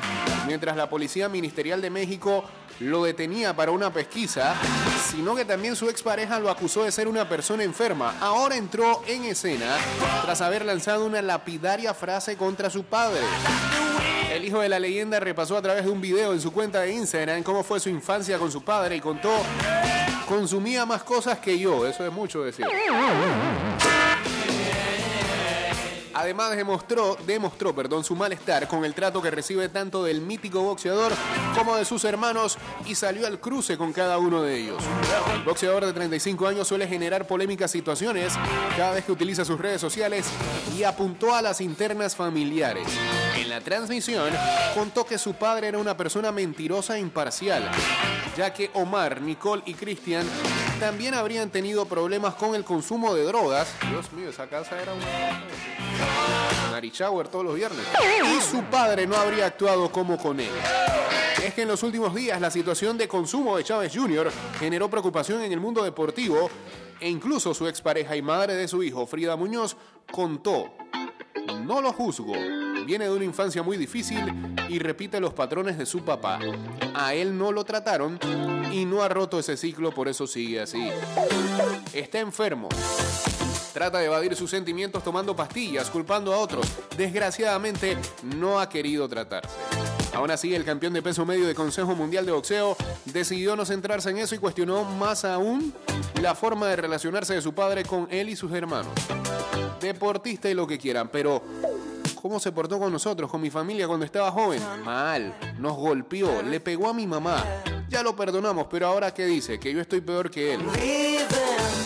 mientras 0.47 0.77
la 0.77 0.89
Policía 0.89 1.29
Ministerial 1.29 1.81
de 1.83 1.91
México 1.91 2.45
lo 2.79 3.03
detenía 3.03 3.55
para 3.57 3.73
una 3.73 3.93
pesquisa, 3.93 4.55
sino 5.13 5.37
que 5.37 5.45
también 5.45 5.77
su 5.77 5.91
expareja 5.91 6.41
lo 6.41 6.49
acusó 6.49 6.85
de 6.85 6.91
ser 6.91 7.07
una 7.07 7.29
persona 7.29 7.63
enferma. 7.63 8.15
Ahora 8.19 8.57
entró 8.57 9.03
en 9.07 9.25
escena 9.25 9.77
tras 10.23 10.41
haber 10.41 10.65
lanzado 10.65 11.05
una 11.05 11.21
lapidaria 11.21 11.93
frase 11.93 12.39
contra 12.39 12.71
su 12.71 12.85
padre. 12.85 13.21
El 14.33 14.43
hijo 14.43 14.61
de 14.61 14.71
la 14.71 14.79
leyenda 14.79 15.21
repasó 15.21 15.59
a 15.59 15.63
través 15.63 15.85
de 15.85 15.91
un 15.91 16.01
video 16.01 16.33
en 16.33 16.41
su 16.41 16.51
cuenta 16.51 16.81
de 16.81 16.93
Instagram 16.95 17.43
cómo 17.43 17.63
fue 17.63 17.79
su 17.79 17.91
infancia 17.91 18.39
con 18.39 18.51
su 18.51 18.65
padre 18.65 18.97
y 18.97 19.01
contó, 19.01 19.31
consumía 20.27 20.87
más 20.87 21.03
cosas 21.03 21.39
que 21.41 21.59
yo, 21.59 21.87
eso 21.87 22.07
es 22.07 22.13
mucho 22.13 22.43
decir. 22.43 22.65
Además 26.15 26.57
demostró, 26.57 27.17
demostró 27.27 27.75
perdón, 27.75 28.05
su 28.05 28.15
malestar 28.15 28.69
con 28.69 28.85
el 28.85 28.95
trato 28.95 29.23
que 29.23 29.31
recibe 29.31 29.69
tanto 29.69 30.05
del 30.05 30.21
mítico 30.21 30.63
boxeador 30.63 31.13
como 31.57 31.77
de 31.77 31.85
sus 31.85 32.05
hermanos 32.05 32.59
y 32.87 32.95
salió 32.95 33.27
al 33.27 33.41
cruce 33.41 33.77
con 33.77 33.93
cada 33.93 34.19
uno 34.19 34.43
de 34.43 34.59
ellos. 34.59 34.83
El 35.35 35.43
boxeador 35.43 35.87
de 35.87 35.93
35 35.93 36.47
años 36.47 36.69
suele 36.69 36.87
generar 36.87 37.27
polémicas 37.27 37.71
situaciones 37.71 38.35
cada 38.77 38.93
vez 38.93 39.05
que 39.05 39.13
utiliza 39.13 39.45
sus 39.45 39.61
redes 39.61 39.81
sociales 39.81 40.27
y 40.77 40.85
apuntó 40.85 41.35
a 41.35 41.43
las 41.43 41.61
internas 41.61 42.17
familiares. 42.17 42.87
En 43.37 43.49
la 43.49 43.61
transmisión 43.61 44.31
contó 44.75 45.05
que 45.05 45.19
su 45.19 45.35
padre 45.35 45.69
era 45.69 45.79
una 45.79 45.97
persona 45.97 46.33
mentirosa 46.33 46.97
e 46.97 47.01
imparcial, 47.01 47.71
ya 48.37 48.53
que 48.53 48.71
Omar, 48.75 49.21
Nicole 49.21 49.63
y 49.67 49.75
Cristian 49.75 50.27
también 50.83 51.15
habrían 51.15 51.49
tenido 51.49 51.87
problemas 51.87 52.35
con 52.35 52.57
el 52.57 52.65
consumo 52.65 53.15
de 53.15 53.23
drogas. 53.23 53.73
Dios 53.89 54.13
mío, 54.13 54.31
esa 54.31 54.49
casa 54.49 54.83
era 54.83 54.93
una... 54.93 56.73
Mary 56.73 56.91
Shower 56.91 57.29
todos 57.29 57.45
los 57.45 57.55
viernes. 57.55 57.87
Y 58.25 58.41
su 58.41 58.65
padre 58.65 59.07
no 59.07 59.15
habría 59.15 59.47
actuado 59.47 59.93
como 59.93 60.19
con 60.19 60.41
él. 60.41 60.51
Es 61.41 61.55
que 61.55 61.63
en 61.63 61.69
los 61.69 61.85
últimos 61.85 62.13
días 62.13 62.41
la 62.41 62.51
situación 62.51 62.99
de 62.99 63.07
consumo 63.07 63.57
de 63.57 63.63
Chávez 63.63 63.93
Jr. 63.95 64.33
generó 64.59 64.91
preocupación 64.91 65.43
en 65.43 65.53
el 65.53 65.61
mundo 65.61 65.85
deportivo 65.85 66.51
e 66.99 67.09
incluso 67.09 67.55
su 67.55 67.69
expareja 67.69 68.17
y 68.17 68.23
madre 68.23 68.55
de 68.57 68.67
su 68.67 68.83
hijo, 68.83 69.07
Frida 69.07 69.37
Muñoz, 69.37 69.77
contó, 70.11 70.73
no 71.61 71.81
lo 71.81 71.93
juzgo, 71.93 72.33
viene 72.85 73.05
de 73.05 73.11
una 73.11 73.25
infancia 73.25 73.63
muy 73.63 73.77
difícil 73.77 74.21
y 74.69 74.79
repite 74.79 75.21
los 75.21 75.33
patrones 75.35 75.79
de 75.79 75.87
su 75.87 76.05
papá. 76.05 76.39
A 76.95 77.15
él 77.15 77.37
no 77.37 77.53
lo 77.53 77.65
trataron 77.65 78.19
y 78.73 78.85
no 78.85 79.03
ha 79.03 79.09
roto 79.09 79.39
ese 79.39 79.57
ciclo, 79.57 79.93
por 79.93 80.09
eso 80.09 80.27
sigue 80.27 80.61
así. 80.61 80.91
Está 81.93 82.21
enfermo. 82.21 82.69
Trata 83.73 83.99
de 83.99 84.07
evadir 84.07 84.37
sus 84.37 84.51
sentimientos 84.51 85.03
tomando 85.03 85.35
pastillas, 85.35 85.89
culpando 85.89 86.33
a 86.33 86.39
otros. 86.39 86.67
Desgraciadamente, 86.97 87.97
no 88.37 88.61
ha 88.61 88.69
querido 88.69 89.09
tratarse. 89.09 89.57
Aún 90.15 90.31
así, 90.31 90.55
el 90.55 90.65
campeón 90.65 90.93
de 90.93 91.01
peso 91.01 91.25
medio 91.25 91.47
de 91.47 91.55
Consejo 91.55 91.95
Mundial 91.95 92.27
de 92.27 92.33
Boxeo 92.33 92.77
decidió 93.07 93.57
no 93.57 93.65
centrarse 93.65 94.11
en 94.11 94.19
eso 94.19 94.35
y 94.35 94.39
cuestionó 94.39 94.85
más 94.85 95.25
aún 95.25 95.73
la 96.21 96.35
forma 96.35 96.69
de 96.69 96.77
relacionarse 96.77 97.35
de 97.35 97.41
su 97.41 97.55
padre 97.55 97.83
con 97.85 98.07
él 98.11 98.29
y 98.29 98.37
sus 98.37 98.53
hermanos. 98.53 98.93
Deportista 99.81 100.51
y 100.51 100.55
lo 100.55 100.67
que 100.67 100.79
quieran, 100.79 101.09
pero 101.09 101.43
¿cómo 102.23 102.39
se 102.39 102.53
portó 102.53 102.79
con 102.79 102.93
nosotros, 102.93 103.29
con 103.29 103.41
mi 103.41 103.51
familia 103.51 103.89
cuando 103.89 104.07
estaba 104.07 104.31
joven? 104.31 104.63
Mal, 104.85 105.35
nos 105.59 105.77
golpeó, 105.77 106.41
le 106.41 106.61
pegó 106.61 106.89
a 106.89 106.95
mi 106.95 107.05
mamá. 107.05 107.45
Ya 107.89 108.03
lo 108.05 108.15
perdonamos, 108.15 108.69
pero 108.71 108.87
ahora 108.87 109.13
¿qué 109.13 109.27
dice? 109.27 109.59
Que 109.59 109.73
yo 109.75 109.81
estoy 109.81 110.01
peor 110.01 110.31
que 110.31 110.55
él. 110.55 110.61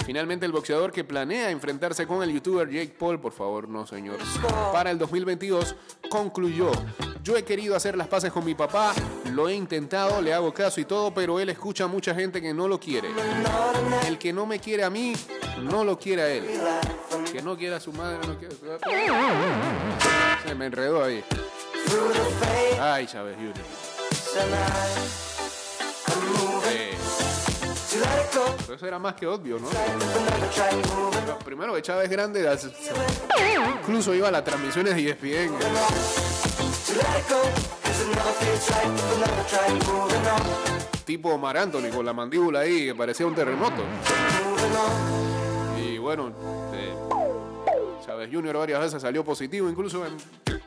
Finalmente 0.05 0.47
el 0.47 0.53
boxeador 0.53 0.93
que 0.93 1.03
planea 1.03 1.51
enfrentarse 1.51 2.07
con 2.07 2.23
el 2.23 2.33
youtuber 2.33 2.71
Jake 2.71 2.95
Paul, 2.97 3.19
por 3.19 3.33
favor, 3.33 3.69
no 3.69 3.87
señor, 3.87 4.19
para 4.73 4.91
el 4.93 4.99
2022, 4.99 5.75
concluyó, 6.09 6.71
yo 7.25 7.37
he 7.37 7.43
querido 7.43 7.75
hacer 7.75 7.97
las 7.97 8.07
paces 8.07 8.31
con 8.31 8.45
mi 8.45 8.55
papá, 8.55 8.95
lo 9.33 9.49
he 9.49 9.55
intentado, 9.55 10.23
le 10.23 10.33
hago 10.33 10.55
caso 10.55 10.81
y 10.81 10.85
todo, 10.85 11.13
pero 11.13 11.41
él 11.41 11.49
escucha 11.49 11.85
a 11.85 11.89
mucha 11.89 12.15
gente 12.15 12.41
que 12.41 12.55
no 12.55 12.69
lo 12.69 12.79
quiere. 12.79 13.09
El 14.07 14.17
que 14.17 14.33
no 14.33 14.47
me 14.47 14.61
quiere 14.61 14.85
a 14.85 14.91
mí, 14.91 15.15
no 15.61 15.83
lo 15.83 15.99
quiere 15.99 16.23
a 16.23 16.29
él. 16.29 16.45
Que 17.33 17.43
no 17.43 17.57
quiera 17.57 17.79
a 17.79 17.81
su 17.81 17.93
madre, 17.93 18.19
no 18.29 18.39
quiere 18.39 18.55
a 18.55 18.59
su 18.59 18.65
Se 20.47 20.55
me 20.55 20.67
enredó 20.67 21.03
ahí. 21.03 21.25
Ay, 22.81 23.07
Chávez. 23.07 23.37
Eh, 26.69 26.93
pero 28.61 28.75
eso 28.75 28.87
era 28.87 28.99
más 28.99 29.15
que 29.15 29.27
obvio, 29.27 29.59
¿no? 29.59 29.69
Primero 31.45 31.75
que 31.75 31.83
Chávez 31.83 32.09
Grande 32.11 32.49
incluso 33.81 34.15
iba 34.15 34.29
a 34.29 34.31
las 34.31 34.45
transmisiones 34.45 34.95
de 34.95 35.11
ESPN. 35.11 35.55
Tipo 41.05 41.31
Omar 41.31 41.57
Anthony 41.57 41.91
con 41.95 42.05
la 42.07 42.13
mandíbula 42.13 42.61
ahí 42.61 42.87
que 42.87 42.95
parecía 42.95 43.27
un 43.27 43.35
terremoto. 43.35 43.83
Y 45.79 45.99
bueno, 45.99 46.33
Jr. 48.31 48.57
varias 48.57 48.81
veces 48.81 49.03
salió 49.03 49.25
positivo, 49.25 49.69
incluso 49.69 50.07
en 50.07 50.17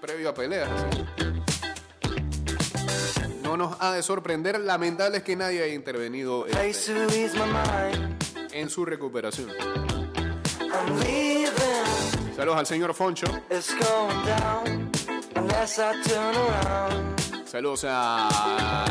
previo 0.01 0.29
a 0.29 0.33
peleas. 0.33 0.69
No 3.43 3.57
nos 3.57 3.75
ha 3.79 3.93
de 3.93 4.03
sorprender, 4.03 4.59
lamentable 4.59 5.17
es 5.17 5.23
que 5.23 5.35
nadie 5.35 5.63
haya 5.63 5.73
intervenido 5.73 6.45
en 8.51 8.69
su 8.69 8.85
recuperación. 8.85 9.49
Saludos 12.35 12.57
al 12.57 12.65
señor 12.67 12.93
Foncho. 12.93 13.27
Saludos 17.45 17.85
a 17.87 18.85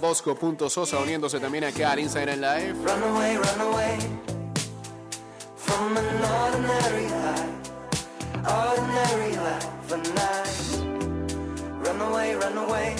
Bosco.sosa 0.00 0.98
uniéndose 1.00 1.40
también 1.40 1.64
acá 1.64 1.92
al 1.92 1.98
Instagram 1.98 2.40
Live. 2.40 2.72
Run 2.84 3.02
away, 3.02 3.36
run 3.36 3.60
away 3.60 3.98
from 5.56 5.96
an 5.96 6.04
ordinary 6.22 7.23
ordinary 8.46 9.36
life 9.36 9.92
a 9.92 9.96
night. 9.96 10.58
Run 11.84 12.00
away, 12.00 12.34
run 12.34 12.58
away 12.58 12.96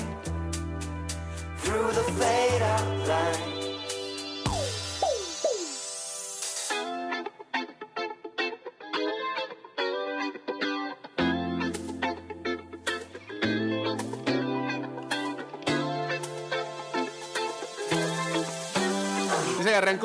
through 1.59 1.93
the 1.93 2.05
fade 2.19 2.63
out 2.63 3.09
line. 3.09 3.54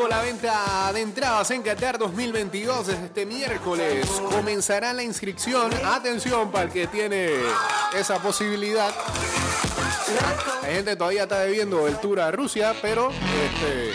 La 0.09 0.21
venta 0.21 0.91
de 0.91 1.01
entradas 1.01 1.51
en 1.51 1.61
Qatar 1.61 1.99
2022 1.99 2.87
desde 2.87 3.05
este 3.05 3.25
miércoles. 3.25 4.07
Comenzará 4.31 4.91
la 4.91 5.03
inscripción. 5.03 5.71
Atención 5.85 6.51
para 6.51 6.65
el 6.65 6.71
que 6.71 6.87
tiene 6.87 7.29
esa 7.93 8.19
posibilidad. 8.19 8.91
Hay 10.63 10.75
gente 10.75 10.95
todavía 10.95 11.23
está 11.23 11.41
debiendo 11.41 11.87
el 11.87 11.97
tour 11.97 12.19
a 12.19 12.31
Rusia, 12.31 12.73
pero 12.81 13.09
este, 13.11 13.91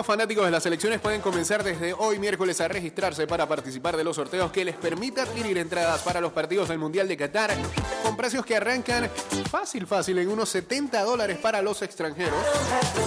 Los 0.00 0.06
fanáticos 0.06 0.46
de 0.46 0.50
las 0.50 0.62
selecciones 0.62 0.98
pueden 0.98 1.20
comenzar 1.20 1.62
desde 1.62 1.92
hoy 1.92 2.18
miércoles 2.18 2.58
a 2.62 2.68
registrarse 2.68 3.26
para 3.26 3.46
participar 3.46 3.98
de 3.98 4.02
los 4.02 4.16
sorteos 4.16 4.50
que 4.50 4.64
les 4.64 4.74
permita 4.74 5.24
adquirir 5.24 5.58
entradas 5.58 6.00
para 6.00 6.22
los 6.22 6.32
partidos 6.32 6.70
del 6.70 6.78
Mundial 6.78 7.06
de 7.06 7.18
Qatar 7.18 7.54
con 8.02 8.16
precios 8.16 8.46
que 8.46 8.56
arrancan 8.56 9.10
fácil, 9.50 9.86
fácil 9.86 10.16
en 10.16 10.30
unos 10.30 10.48
70 10.48 11.02
dólares 11.02 11.36
para 11.36 11.60
los 11.60 11.82
extranjeros. 11.82 12.32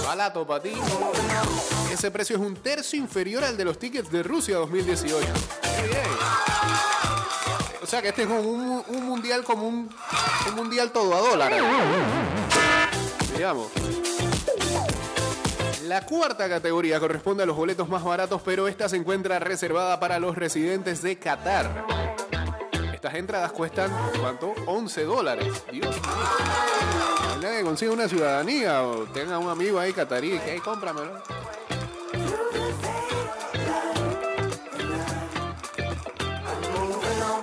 Barato 0.06 0.46
para 0.46 0.62
ti. 0.62 0.74
Ese 1.92 2.12
precio 2.12 2.36
es 2.36 2.42
un 2.44 2.58
tercio 2.58 3.00
inferior 3.00 3.44
al 3.44 3.58
de 3.58 3.66
los 3.66 3.80
tickets 3.80 4.12
de 4.12 4.22
Rusia 4.22 4.58
2018. 4.58 5.26
Qué 5.64 5.88
bien. 5.88 6.00
O 7.82 7.88
sea 7.88 8.04
que 8.04 8.10
este 8.10 8.22
es 8.22 8.30
un, 8.30 8.84
un 8.88 9.04
mundial 9.04 9.44
como 9.44 9.68
un, 9.68 9.90
un 10.48 10.56
mundial 10.56 10.92
todo 10.92 11.16
a 11.16 11.22
dólar. 11.22 11.54
Digamos. 13.36 13.72
La 15.84 16.06
cuarta 16.06 16.48
categoría 16.48 17.00
corresponde 17.00 17.44
a 17.44 17.46
los 17.46 17.56
boletos 17.58 17.90
más 17.90 18.04
baratos, 18.04 18.42
pero 18.44 18.68
esta 18.68 18.88
se 18.88 18.96
encuentra 18.96 19.40
reservada 19.40 20.00
para 20.00 20.20
los 20.20 20.36
residentes 20.38 21.02
de 21.02 21.18
Qatar. 21.18 21.86
Estas 22.94 23.16
entradas 23.16 23.52
cuestan, 23.52 23.92
¿cuánto? 24.20 24.54
11 24.66 25.04
dólares. 25.04 25.64
Dios 25.72 25.96
mío. 25.96 27.42
Que 27.42 27.62
consiga 27.64 27.92
una 27.92 28.08
ciudadanía 28.08 28.84
o 28.84 29.04
tenga 29.08 29.38
un 29.38 29.50
amigo 29.50 29.78
ahí 29.78 29.92
catarí 29.92 30.32
que 30.40 30.54
"Hey, 30.54 30.60
cómpramelo. 30.64 31.22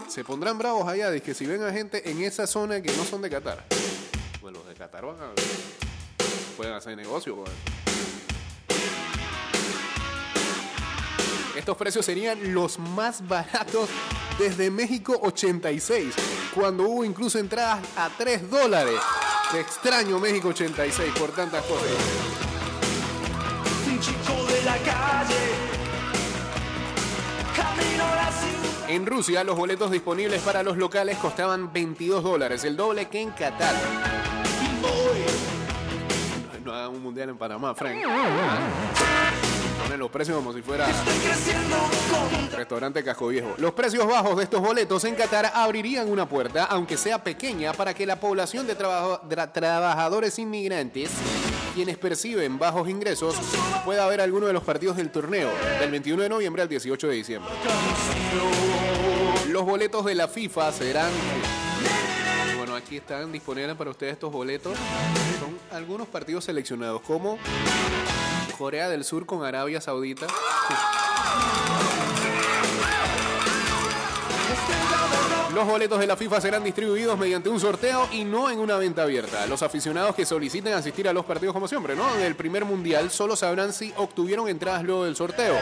Se 0.08 0.24
pondrán 0.24 0.58
bravos 0.58 0.88
allá 0.88 1.10
de 1.10 1.20
que 1.22 1.34
si 1.34 1.46
ven 1.46 1.62
a 1.62 1.72
gente 1.72 2.10
en 2.10 2.22
esa 2.22 2.46
zona 2.46 2.80
que 2.80 2.90
no 2.96 3.04
son 3.04 3.22
de 3.22 3.30
Qatar. 3.30 3.64
Bueno, 4.40 4.58
los 4.58 4.68
de 4.68 4.74
Qatar 4.74 5.04
van 5.04 5.16
a... 5.16 5.30
pueden 6.56 6.72
hacer 6.72 6.96
negocio 6.96 7.36
con 7.36 7.44
Estos 11.56 11.76
precios 11.76 12.06
serían 12.06 12.54
los 12.54 12.78
más 12.78 13.26
baratos 13.26 13.88
desde 14.38 14.70
México 14.70 15.18
86, 15.22 16.14
cuando 16.54 16.84
hubo 16.84 17.04
incluso 17.04 17.38
entradas 17.38 17.80
a 17.96 18.08
3 18.16 18.50
dólares. 18.50 19.00
Te 19.50 19.60
extraño 19.60 20.18
México 20.18 20.48
86 20.48 21.12
por 21.18 21.32
tantas 21.32 21.64
cosas. 21.64 21.88
En 28.88 29.06
Rusia, 29.06 29.44
los 29.44 29.56
boletos 29.56 29.90
disponibles 29.90 30.40
para 30.42 30.62
los 30.62 30.76
locales 30.76 31.18
costaban 31.18 31.72
22 31.72 32.22
dólares, 32.22 32.64
el 32.64 32.76
doble 32.76 33.08
que 33.08 33.20
en 33.20 33.30
Qatar. 33.30 33.74
no 36.64 36.72
hagan 36.72 36.90
un 36.90 37.02
mundial 37.02 37.30
en 37.30 37.38
Panamá, 37.38 37.74
Frank. 37.74 38.04
Ponen 39.82 39.98
los 39.98 40.10
precios 40.10 40.36
como 40.36 40.52
si 40.52 40.62
fuera 40.62 40.86
restaurante 42.56 43.02
Casco 43.02 43.28
Viejo. 43.28 43.54
Los 43.58 43.72
precios 43.72 44.06
bajos 44.06 44.36
de 44.36 44.44
estos 44.44 44.60
boletos 44.60 45.04
en 45.04 45.14
Qatar 45.14 45.50
abrirían 45.54 46.08
una 46.08 46.28
puerta, 46.28 46.64
aunque 46.64 46.96
sea 46.96 47.22
pequeña, 47.22 47.72
para 47.72 47.94
que 47.94 48.06
la 48.06 48.20
población 48.20 48.66
de 48.66 48.74
trabajo- 48.74 49.20
tra- 49.28 49.50
trabajadores 49.52 50.38
inmigrantes, 50.38 51.10
quienes 51.74 51.96
perciben 51.96 52.58
bajos 52.58 52.88
ingresos, 52.88 53.34
pueda 53.84 54.06
ver 54.08 54.20
alguno 54.20 54.46
de 54.46 54.52
los 54.52 54.62
partidos 54.62 54.96
del 54.96 55.10
torneo, 55.10 55.50
del 55.80 55.90
21 55.90 56.22
de 56.24 56.28
noviembre 56.28 56.62
al 56.62 56.68
18 56.68 57.08
de 57.08 57.14
diciembre. 57.14 57.50
Los 59.48 59.64
boletos 59.64 60.04
de 60.04 60.14
la 60.14 60.28
FIFA 60.28 60.72
serán... 60.72 61.10
Bueno, 62.58 62.76
aquí 62.76 62.98
están 62.98 63.32
disponibles 63.32 63.74
para 63.76 63.90
ustedes 63.90 64.12
estos 64.12 64.30
boletos. 64.30 64.76
Son 65.40 65.58
algunos 65.76 66.06
partidos 66.06 66.44
seleccionados, 66.44 67.00
como 67.00 67.38
Corea 68.60 68.90
del 68.90 69.04
Sur 69.04 69.24
con 69.24 69.42
Arabia 69.42 69.80
Saudita. 69.80 70.26
Los 75.54 75.66
boletos 75.66 75.98
de 75.98 76.06
la 76.06 76.14
FIFA 76.14 76.42
serán 76.42 76.62
distribuidos 76.62 77.18
mediante 77.18 77.48
un 77.48 77.58
sorteo 77.58 78.06
y 78.12 78.26
no 78.26 78.50
en 78.50 78.58
una 78.58 78.76
venta 78.76 79.04
abierta. 79.04 79.46
Los 79.46 79.62
aficionados 79.62 80.14
que 80.14 80.26
soliciten 80.26 80.74
asistir 80.74 81.08
a 81.08 81.14
los 81.14 81.24
partidos, 81.24 81.54
como 81.54 81.68
siempre, 81.68 81.96
¿no? 81.96 82.14
Del 82.16 82.36
primer 82.36 82.66
mundial 82.66 83.10
solo 83.10 83.34
sabrán 83.34 83.72
si 83.72 83.94
obtuvieron 83.96 84.46
entradas 84.46 84.84
luego 84.84 85.06
del 85.06 85.16
sorteo. 85.16 85.56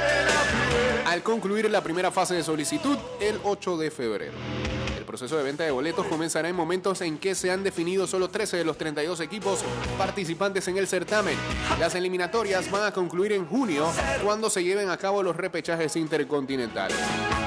Al 1.07 1.23
concluir 1.23 1.71
la 1.71 1.85
primera 1.85 2.11
fase 2.11 2.35
de 2.35 2.43
solicitud, 2.43 2.99
el 3.21 3.39
8 3.45 3.77
de 3.77 3.91
febrero. 3.93 4.68
El 5.09 5.13
proceso 5.13 5.39
de 5.39 5.43
venta 5.43 5.65
de 5.65 5.71
boletos 5.71 6.07
comenzará 6.07 6.51
en 6.51 6.55
momentos 6.55 7.01
en 7.01 7.17
que 7.17 7.35
se 7.35 7.51
han 7.51 7.65
definido 7.65 8.07
solo 8.07 8.29
13 8.29 8.59
de 8.59 8.65
los 8.67 8.77
32 8.77 9.21
equipos 9.21 9.61
participantes 9.97 10.69
en 10.69 10.77
el 10.77 10.87
certamen. 10.87 11.35
Las 11.81 11.95
eliminatorias 11.95 12.71
van 12.71 12.85
a 12.85 12.93
concluir 12.93 13.33
en 13.33 13.47
junio, 13.47 13.91
cuando 14.23 14.51
se 14.51 14.63
lleven 14.63 14.91
a 14.91 14.99
cabo 14.99 15.23
los 15.23 15.35
repechajes 15.35 15.97
intercontinentales. 15.97 16.99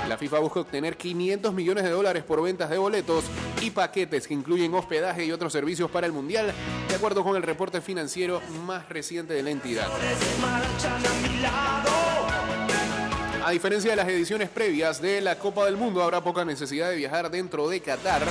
La 0.09 0.18
FIFA 0.18 0.39
busca 0.39 0.62
obtener 0.62 0.97
500 0.97 1.53
millones 1.53 1.84
de 1.84 1.91
dólares 1.91 2.24
por 2.24 2.41
ventas 2.41 2.68
de 2.68 2.80
boletos 2.80 3.26
y 3.62 3.70
paquetes 3.70 4.28
que 4.28 4.34
incluyen 4.34 4.74
hospedaje 4.74 5.24
y 5.24 5.32
otros 5.32 5.53
servicios 5.53 5.91
para 5.91 6.07
el 6.07 6.14
Mundial, 6.14 6.51
de 6.89 6.95
acuerdo 6.95 7.24
con 7.24 7.36
el 7.36 7.43
reporte 7.43 7.80
financiero 7.80 8.41
más 8.66 8.89
reciente 8.89 9.36
de 9.36 9.43
la 9.43 9.51
entidad. 9.51 9.88
A 13.43 13.49
diferencia 13.51 13.89
de 13.89 13.95
las 13.95 14.07
ediciones 14.07 14.49
previas 14.49 15.01
de 15.01 15.19
la 15.19 15.37
Copa 15.37 15.65
del 15.65 15.75
Mundo, 15.75 16.03
habrá 16.03 16.21
poca 16.21 16.45
necesidad 16.45 16.89
de 16.89 16.95
viajar 16.95 17.31
dentro 17.31 17.67
de 17.67 17.81
Qatar 17.81 18.21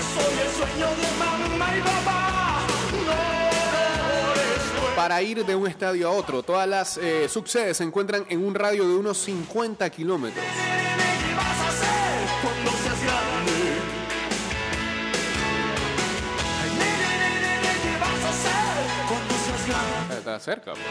para 4.94 5.22
ir 5.22 5.44
de 5.44 5.56
un 5.56 5.66
estadio 5.66 6.08
a 6.08 6.12
otro. 6.12 6.42
Todas 6.42 6.68
las 6.68 6.96
eh, 6.98 7.28
subsedes 7.28 7.78
se 7.78 7.84
encuentran 7.84 8.24
en 8.28 8.44
un 8.44 8.54
radio 8.54 8.86
de 8.86 8.94
unos 8.94 9.18
50 9.18 9.90
kilómetros. 9.90 10.44
Está 20.18 20.38
cerca. 20.38 20.72
pues. 20.72 20.84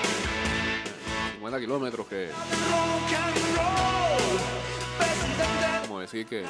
50 1.36 1.60
kilómetros 1.60 2.08
que... 2.08 2.30
Decir 6.00 6.26
que 6.26 6.44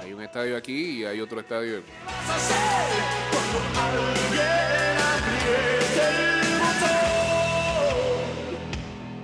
hay 0.00 0.12
un 0.12 0.22
estadio 0.22 0.56
aquí 0.56 1.00
y 1.00 1.04
hay 1.04 1.20
otro 1.20 1.40
estadio. 1.40 1.82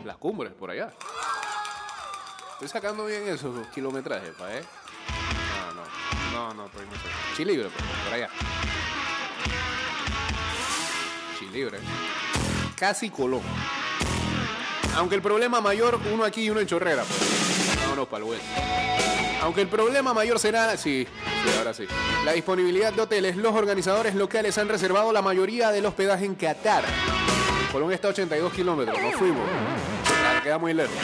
Las 0.04 0.16
cumbres 0.18 0.52
por 0.52 0.70
allá. 0.70 0.92
Estoy 2.54 2.68
sacando 2.68 3.06
bien 3.06 3.26
esos 3.28 3.66
kilometrajes, 3.68 4.34
pa, 4.34 4.54
¿eh? 4.54 4.62
No, 5.74 5.74
no, 5.74 5.84
no, 6.32 6.54
no, 6.54 6.66
estoy 6.66 6.84
muy 6.86 6.98
cerca. 6.98 7.16
Chilibre, 7.36 7.68
pues, 7.70 7.84
por 8.04 8.12
allá. 8.12 8.28
Chilibre. 11.38 11.78
Casi 12.76 13.08
Colón. 13.08 13.42
Aunque 14.96 15.14
el 15.14 15.22
problema 15.22 15.62
mayor, 15.62 15.98
uno 16.12 16.24
aquí 16.24 16.42
y 16.42 16.50
uno 16.50 16.60
en 16.60 16.66
Chorrera. 16.66 17.02
Pues. 17.04 17.51
Vámonos 17.92 18.08
para. 18.08 18.24
Aunque 19.42 19.60
el 19.60 19.68
problema 19.68 20.14
mayor 20.14 20.38
será, 20.38 20.74
sí, 20.78 21.06
sí, 21.06 21.58
ahora 21.58 21.74
sí, 21.74 21.84
la 22.24 22.32
disponibilidad 22.32 22.90
de 22.90 23.02
hoteles, 23.02 23.36
los 23.36 23.54
organizadores 23.54 24.14
locales 24.14 24.56
han 24.56 24.68
reservado 24.68 25.12
la 25.12 25.20
mayoría 25.20 25.70
del 25.70 25.84
hospedaje 25.84 26.24
en 26.24 26.34
Qatar. 26.34 26.84
Colón 27.70 27.92
está 27.92 28.08
a 28.08 28.12
82 28.12 28.50
kilómetros, 28.54 28.96
no 28.98 29.12
fuimos. 29.12 29.46
Ya, 30.06 30.42
queda 30.42 30.58
muy 30.58 30.72
lejos. 30.72 30.96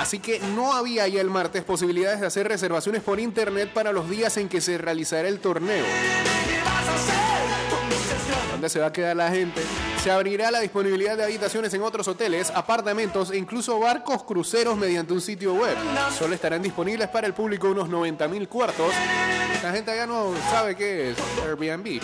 Así 0.00 0.18
que 0.18 0.40
no 0.40 0.72
había 0.72 1.06
ya 1.06 1.20
el 1.20 1.30
martes 1.30 1.62
posibilidades 1.62 2.20
de 2.20 2.26
hacer 2.26 2.48
reservaciones 2.48 3.02
por 3.02 3.20
internet 3.20 3.70
para 3.72 3.92
los 3.92 4.10
días 4.10 4.36
en 4.36 4.48
que 4.48 4.60
se 4.60 4.78
realizará 4.78 5.28
el 5.28 5.38
torneo. 5.38 5.84
¿Dónde 8.50 8.68
se 8.68 8.80
va 8.80 8.86
a 8.86 8.92
quedar 8.92 9.14
la 9.14 9.30
gente? 9.30 9.62
Se 10.04 10.10
abrirá 10.10 10.50
la 10.50 10.60
disponibilidad 10.60 11.16
de 11.16 11.24
habitaciones 11.24 11.72
en 11.72 11.80
otros 11.80 12.06
hoteles, 12.08 12.50
apartamentos 12.50 13.30
e 13.30 13.38
incluso 13.38 13.80
barcos 13.80 14.22
cruceros 14.24 14.76
mediante 14.76 15.14
un 15.14 15.20
sitio 15.22 15.54
web. 15.54 15.74
Solo 16.18 16.34
estarán 16.34 16.60
disponibles 16.60 17.08
para 17.08 17.26
el 17.26 17.32
público 17.32 17.70
unos 17.70 17.88
90.000 17.88 18.46
cuartos. 18.46 18.92
La 19.62 19.72
gente 19.72 19.92
allá 19.92 20.06
no 20.06 20.34
sabe 20.50 20.76
qué 20.76 21.12
es 21.12 21.16
Airbnb. 21.42 22.02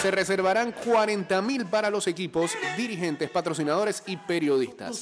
Se 0.00 0.12
reservarán 0.12 0.72
40.000 0.72 1.68
para 1.68 1.90
los 1.90 2.06
equipos, 2.06 2.52
dirigentes, 2.76 3.28
patrocinadores 3.30 4.04
y 4.06 4.16
periodistas. 4.16 4.96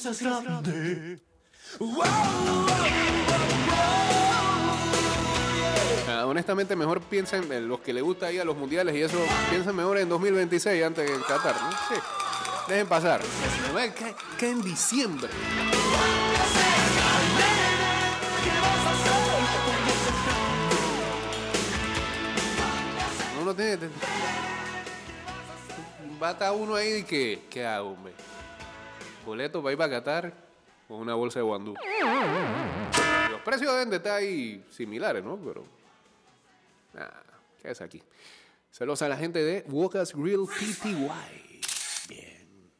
Honestamente, 6.25 6.75
mejor 6.75 7.01
piensen 7.01 7.51
en 7.51 7.67
los 7.67 7.79
que 7.81 7.93
le 7.93 8.01
gusta 8.01 8.31
ir 8.31 8.41
a 8.41 8.45
los 8.45 8.55
mundiales 8.57 8.95
y 8.95 9.01
eso, 9.01 9.17
piensen 9.49 9.75
mejor 9.75 9.97
en 9.97 10.09
2026 10.09 10.83
antes 10.83 11.05
que 11.09 11.15
en 11.15 11.21
Qatar, 11.21 11.55
¿no? 11.61 11.71
Sí. 11.71 12.01
Dejen 12.67 12.87
pasar. 12.87 13.21
Que, 13.95 14.15
que 14.37 14.49
en 14.49 14.61
diciembre. 14.61 15.29
Uno 23.41 23.53
tiene. 23.55 23.77
te- 23.77 23.89
Va 26.21 26.29
a 26.29 26.31
estar 26.31 26.51
uno 26.51 26.75
ahí 26.75 26.95
y 26.95 27.03
que. 27.03 27.43
¿Qué 27.49 27.65
hago, 27.65 27.89
hombre? 27.91 28.13
Boleto 29.25 29.61
para 29.61 29.71
ir 29.73 29.77
para 29.77 29.89
Qatar 29.91 30.33
o 30.89 30.97
una 30.97 31.13
bolsa 31.13 31.39
de 31.39 31.43
guandú. 31.43 31.75
Los 33.29 33.41
precios 33.41 33.71
deben 33.73 33.89
de 33.89 33.97
estar 33.97 34.13
ahí 34.13 34.65
similares, 34.71 35.23
¿no? 35.23 35.37
Pero. 35.37 35.63
Ah, 36.97 37.21
¿Qué 37.61 37.71
es 37.71 37.81
aquí? 37.81 38.01
Saludos 38.71 39.01
a 39.01 39.09
la 39.09 39.17
gente 39.17 39.39
de 39.43 39.63
Walker's 39.67 40.13
Grill 40.13 40.45
PTY. 40.47 41.09
Bien. 42.09 42.71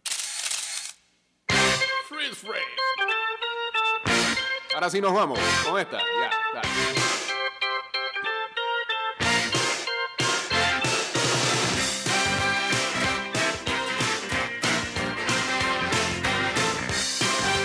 Freeze 2.09 2.35
Frame. 2.35 2.61
Ahora 4.73 4.89
sí 4.89 5.01
nos 5.01 5.13
vamos 5.13 5.39
con 5.65 5.79
esta. 5.79 5.97
Ya, 5.99 6.31
dale. 6.53 6.67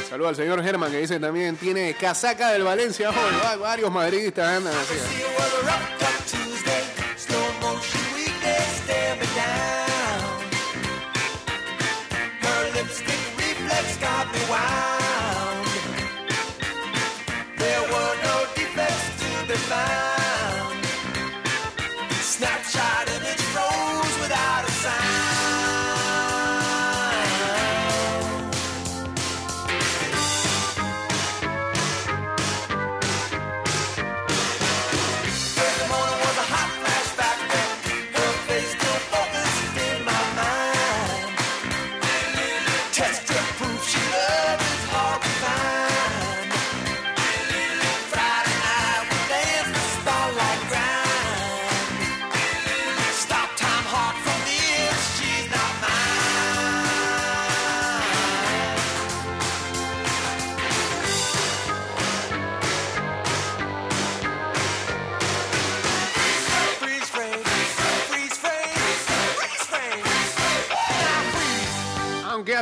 Saludos 0.08 0.30
al 0.30 0.36
señor 0.36 0.62
Germán 0.62 0.90
que 0.90 0.98
dice 0.98 1.18
también 1.18 1.56
tiene 1.56 1.94
casaca 1.94 2.50
del 2.50 2.62
Valencia 2.64 3.08
hoy. 3.10 3.16
Va- 3.42 3.56
Varios 3.56 3.90
madridistas 3.90 4.46
andan 4.58 4.74
así. 4.74 4.94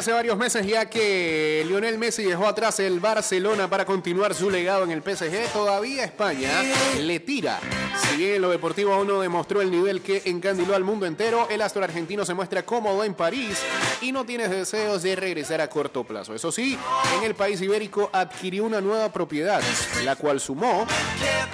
Hace 0.00 0.12
varios 0.12 0.38
meses 0.38 0.66
ya 0.66 0.88
que 0.88 1.62
Lionel 1.68 1.98
Messi 1.98 2.22
dejó 2.22 2.46
atrás 2.46 2.80
el 2.80 3.00
Barcelona 3.00 3.68
para 3.68 3.84
continuar 3.84 4.34
su 4.34 4.48
legado 4.48 4.84
en 4.84 4.92
el 4.92 5.02
PSG, 5.02 5.52
todavía 5.52 6.04
España 6.04 6.50
le 6.98 7.20
tira. 7.20 7.60
Si 7.96 8.16
bien 8.16 8.34
en 8.34 8.42
lo 8.42 8.50
deportivo 8.50 8.92
aún 8.92 9.06
no 9.06 9.20
demostró 9.20 9.60
el 9.60 9.70
nivel 9.70 10.00
que 10.00 10.22
encandiló 10.26 10.74
al 10.74 10.84
mundo 10.84 11.06
entero, 11.06 11.48
el 11.50 11.62
astro 11.62 11.82
argentino 11.84 12.24
se 12.24 12.34
muestra 12.34 12.64
cómodo 12.64 13.04
en 13.04 13.14
París 13.14 13.58
y 14.00 14.12
no 14.12 14.24
tiene 14.24 14.48
deseos 14.48 15.02
de 15.02 15.16
regresar 15.16 15.60
a 15.60 15.68
corto 15.68 16.04
plazo. 16.04 16.34
Eso 16.34 16.50
sí, 16.52 16.78
en 17.18 17.24
el 17.24 17.34
país 17.34 17.60
ibérico 17.60 18.10
adquirió 18.12 18.64
una 18.64 18.80
nueva 18.80 19.12
propiedad, 19.12 19.62
la 20.04 20.16
cual 20.16 20.40
sumó 20.40 20.86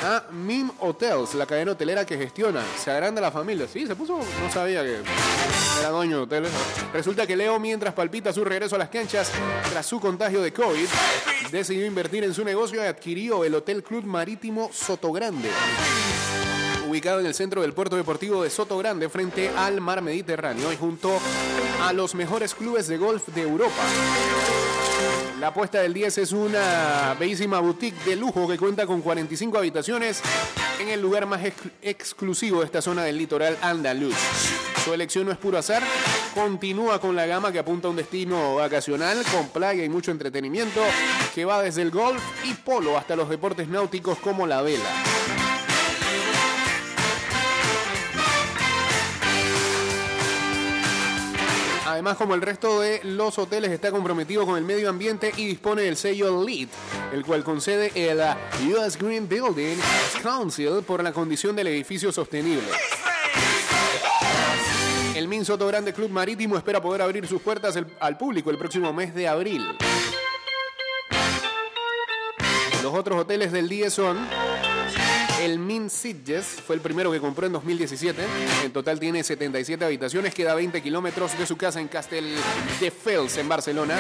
a 0.02 0.24
Mim 0.30 0.70
Hotels, 0.80 1.34
la 1.34 1.46
cadena 1.46 1.72
hotelera 1.72 2.04
que 2.04 2.16
gestiona. 2.16 2.62
Se 2.78 2.90
agranda 2.90 3.20
la 3.20 3.30
familia. 3.30 3.66
Sí, 3.66 3.86
se 3.86 3.96
puso, 3.96 4.18
no 4.18 4.52
sabía 4.52 4.82
que 4.82 5.00
era 5.80 5.90
dueño 5.90 6.18
de 6.18 6.22
hoteles. 6.22 6.50
Resulta 6.92 7.26
que 7.26 7.36
Leo, 7.36 7.58
mientras 7.58 7.94
palpita 7.94 8.32
su 8.32 8.44
regreso 8.44 8.76
a 8.76 8.78
las 8.78 8.88
canchas 8.88 9.30
tras 9.70 9.86
su 9.86 10.00
contagio 10.00 10.42
de 10.42 10.52
COVID, 10.52 10.86
decidió 11.50 11.86
invertir 11.86 12.24
en 12.24 12.34
su 12.34 12.44
negocio 12.44 12.82
y 12.82 12.86
adquirió 12.86 13.44
el 13.44 13.54
Hotel 13.54 13.82
Club 13.82 14.04
Marítimo 14.04 14.70
Sotogrande 14.72 15.50
ubicado 16.96 17.20
en 17.20 17.26
el 17.26 17.34
centro 17.34 17.60
del 17.60 17.74
puerto 17.74 17.94
deportivo 17.96 18.42
de 18.42 18.48
Soto 18.48 18.78
Grande, 18.78 19.10
frente 19.10 19.50
al 19.54 19.82
mar 19.82 20.00
Mediterráneo 20.00 20.72
y 20.72 20.76
junto 20.78 21.12
a 21.82 21.92
los 21.92 22.14
mejores 22.14 22.54
clubes 22.54 22.88
de 22.88 22.96
golf 22.96 23.28
de 23.34 23.42
Europa. 23.42 23.74
La 25.38 25.48
apuesta 25.48 25.82
del 25.82 25.92
10 25.92 26.16
es 26.16 26.32
una 26.32 27.14
bellísima 27.20 27.60
boutique 27.60 28.02
de 28.06 28.16
lujo 28.16 28.48
que 28.48 28.56
cuenta 28.56 28.86
con 28.86 29.02
45 29.02 29.58
habitaciones 29.58 30.22
en 30.80 30.88
el 30.88 31.02
lugar 31.02 31.26
más 31.26 31.44
ex- 31.44 31.60
exclusivo 31.82 32.60
de 32.60 32.64
esta 32.66 32.80
zona 32.80 33.04
del 33.04 33.18
litoral 33.18 33.58
andaluz. 33.60 34.16
Su 34.82 34.94
elección 34.94 35.26
no 35.26 35.32
es 35.32 35.38
puro 35.38 35.58
azar, 35.58 35.82
continúa 36.34 36.98
con 36.98 37.14
la 37.14 37.26
gama 37.26 37.52
que 37.52 37.58
apunta 37.58 37.88
a 37.88 37.90
un 37.90 37.96
destino 37.98 38.54
vacacional 38.54 39.22
con 39.30 39.48
playa 39.50 39.84
y 39.84 39.90
mucho 39.90 40.12
entretenimiento 40.12 40.80
que 41.34 41.44
va 41.44 41.60
desde 41.60 41.82
el 41.82 41.90
golf 41.90 42.22
y 42.44 42.54
polo 42.54 42.96
hasta 42.96 43.16
los 43.16 43.28
deportes 43.28 43.68
náuticos 43.68 44.16
como 44.18 44.46
la 44.46 44.62
vela. 44.62 44.88
Además, 51.96 52.18
como 52.18 52.34
el 52.34 52.42
resto 52.42 52.80
de 52.82 53.00
los 53.04 53.38
hoteles, 53.38 53.70
está 53.70 53.90
comprometido 53.90 54.44
con 54.44 54.58
el 54.58 54.64
medio 54.64 54.90
ambiente 54.90 55.32
y 55.34 55.46
dispone 55.46 55.80
del 55.80 55.96
sello 55.96 56.44
LEED, 56.44 56.68
el 57.14 57.24
cual 57.24 57.42
concede 57.42 57.90
el 57.94 58.18
uh, 58.18 58.76
US 58.78 58.98
Green 58.98 59.26
Building 59.26 59.78
Council 60.22 60.82
por 60.86 61.02
la 61.02 61.14
condición 61.14 61.56
del 61.56 61.68
edificio 61.68 62.12
sostenible. 62.12 62.68
El 65.14 65.26
Min 65.26 65.46
Soto 65.46 65.66
Grande 65.66 65.94
Club 65.94 66.10
Marítimo 66.10 66.58
espera 66.58 66.82
poder 66.82 67.00
abrir 67.00 67.26
sus 67.26 67.40
puertas 67.40 67.78
al 67.98 68.18
público 68.18 68.50
el 68.50 68.58
próximo 68.58 68.92
mes 68.92 69.14
de 69.14 69.26
abril. 69.26 69.66
Los 72.82 72.92
otros 72.92 73.22
hoteles 73.22 73.52
del 73.52 73.70
día 73.70 73.88
son 73.88 74.18
el 75.46 75.60
Min 75.60 75.90
Sitges, 75.90 76.44
fue 76.44 76.74
el 76.74 76.82
primero 76.82 77.12
que 77.12 77.20
compró 77.20 77.46
en 77.46 77.52
2017. 77.52 78.20
En 78.64 78.72
total 78.72 78.98
tiene 78.98 79.22
77 79.22 79.84
habitaciones, 79.84 80.34
queda 80.34 80.52
a 80.52 80.54
20 80.56 80.82
kilómetros 80.82 81.38
de 81.38 81.46
su 81.46 81.56
casa 81.56 81.80
en 81.80 81.86
Castel 81.86 82.34
de 82.80 82.90
Fels, 82.90 83.36
en 83.36 83.48
Barcelona. 83.48 83.96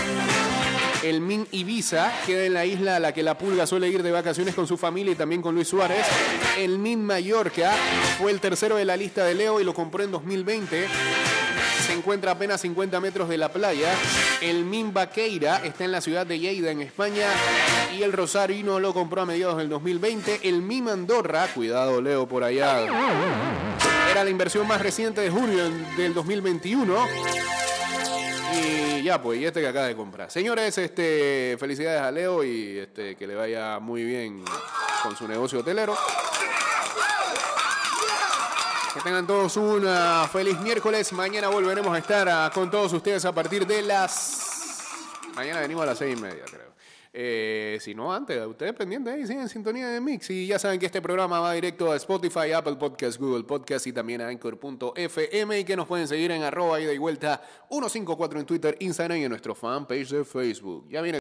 El 1.04 1.20
Min 1.20 1.46
Ibiza 1.52 2.12
queda 2.26 2.46
en 2.46 2.54
la 2.54 2.66
isla 2.66 2.96
a 2.96 3.00
la 3.00 3.14
que 3.14 3.22
la 3.22 3.38
pulga 3.38 3.64
suele 3.64 3.88
ir 3.88 4.02
de 4.02 4.10
vacaciones 4.10 4.56
con 4.56 4.66
su 4.66 4.76
familia 4.76 5.12
y 5.12 5.16
también 5.16 5.40
con 5.40 5.54
Luis 5.54 5.68
Suárez. 5.68 6.04
El 6.58 6.80
Min 6.80 7.04
Mallorca 7.04 7.72
fue 8.18 8.32
el 8.32 8.40
tercero 8.40 8.74
de 8.74 8.84
la 8.84 8.96
lista 8.96 9.24
de 9.24 9.34
Leo 9.34 9.60
y 9.60 9.64
lo 9.64 9.72
compró 9.72 10.02
en 10.02 10.10
2020 10.10 10.88
se 11.86 11.92
encuentra 11.92 12.32
a 12.32 12.34
apenas 12.34 12.60
50 12.60 13.00
metros 13.00 13.28
de 13.28 13.38
la 13.38 13.50
playa. 13.50 13.92
El 14.40 14.64
Min 14.64 14.92
Baqueira 14.92 15.64
está 15.64 15.84
en 15.84 15.92
la 15.92 16.00
ciudad 16.00 16.26
de 16.26 16.38
Lleida, 16.38 16.70
en 16.70 16.82
España. 16.82 17.28
Y 17.96 18.02
el 18.02 18.12
Rosarino 18.12 18.80
lo 18.80 18.92
compró 18.92 19.22
a 19.22 19.26
mediados 19.26 19.56
del 19.58 19.68
2020. 19.68 20.40
El 20.48 20.62
Min 20.62 20.88
Andorra, 20.88 21.46
cuidado 21.54 22.00
Leo 22.00 22.26
por 22.26 22.44
allá, 22.44 22.80
era 24.10 24.24
la 24.24 24.30
inversión 24.30 24.66
más 24.66 24.80
reciente 24.80 25.20
de 25.20 25.30
junio 25.30 25.70
del 25.96 26.14
2021. 26.14 26.94
Y 28.52 29.02
ya, 29.02 29.20
pues, 29.20 29.40
y 29.40 29.44
este 29.44 29.60
que 29.60 29.68
acaba 29.68 29.86
de 29.86 29.96
comprar. 29.96 30.30
Señores, 30.30 30.78
este, 30.78 31.56
felicidades 31.58 32.00
a 32.00 32.10
Leo 32.10 32.42
y 32.44 32.78
este, 32.78 33.16
que 33.16 33.26
le 33.26 33.34
vaya 33.34 33.78
muy 33.78 34.04
bien 34.04 34.44
con 35.02 35.16
su 35.16 35.28
negocio 35.28 35.60
hotelero. 35.60 35.96
Que 38.96 39.02
tengan 39.02 39.26
todos 39.26 39.58
un 39.58 39.84
ah, 39.86 40.26
feliz 40.32 40.58
miércoles. 40.60 41.12
Mañana 41.12 41.48
volveremos 41.48 41.94
a 41.94 41.98
estar 41.98 42.26
ah, 42.30 42.50
con 42.54 42.70
todos 42.70 42.94
ustedes 42.94 43.26
a 43.26 43.32
partir 43.34 43.66
de 43.66 43.82
las. 43.82 44.88
Mañana 45.34 45.60
venimos 45.60 45.82
a 45.82 45.86
las 45.88 45.98
seis 45.98 46.18
y 46.18 46.22
media, 46.22 46.44
creo. 46.50 46.72
Eh, 47.12 47.76
si 47.82 47.94
no, 47.94 48.10
antes, 48.12 48.46
ustedes 48.46 48.72
pendientes 48.72 49.12
ahí, 49.12 49.26
siguen 49.26 49.42
en 49.42 49.48
sintonía 49.50 49.88
de 49.88 50.00
Mix. 50.00 50.30
Y 50.30 50.46
ya 50.46 50.58
saben 50.58 50.80
que 50.80 50.86
este 50.86 51.02
programa 51.02 51.40
va 51.40 51.52
directo 51.52 51.92
a 51.92 51.96
Spotify, 51.96 52.52
Apple 52.52 52.76
Podcast, 52.76 53.18
Google 53.20 53.44
Podcast 53.44 53.86
y 53.86 53.92
también 53.92 54.22
a 54.22 54.28
Anchor.fm. 54.28 55.60
Y 55.60 55.64
que 55.64 55.76
nos 55.76 55.86
pueden 55.86 56.08
seguir 56.08 56.30
en 56.30 56.42
arroba 56.42 56.80
ida 56.80 56.94
y 56.94 56.98
vuelta 56.98 57.42
154 57.68 58.40
en 58.40 58.46
Twitter, 58.46 58.76
Instagram 58.80 59.18
y 59.18 59.24
en 59.24 59.30
nuestro 59.30 59.54
fanpage 59.54 60.08
de 60.08 60.24
Facebook. 60.24 60.88
Ya 60.88 61.02
viene. 61.02 61.14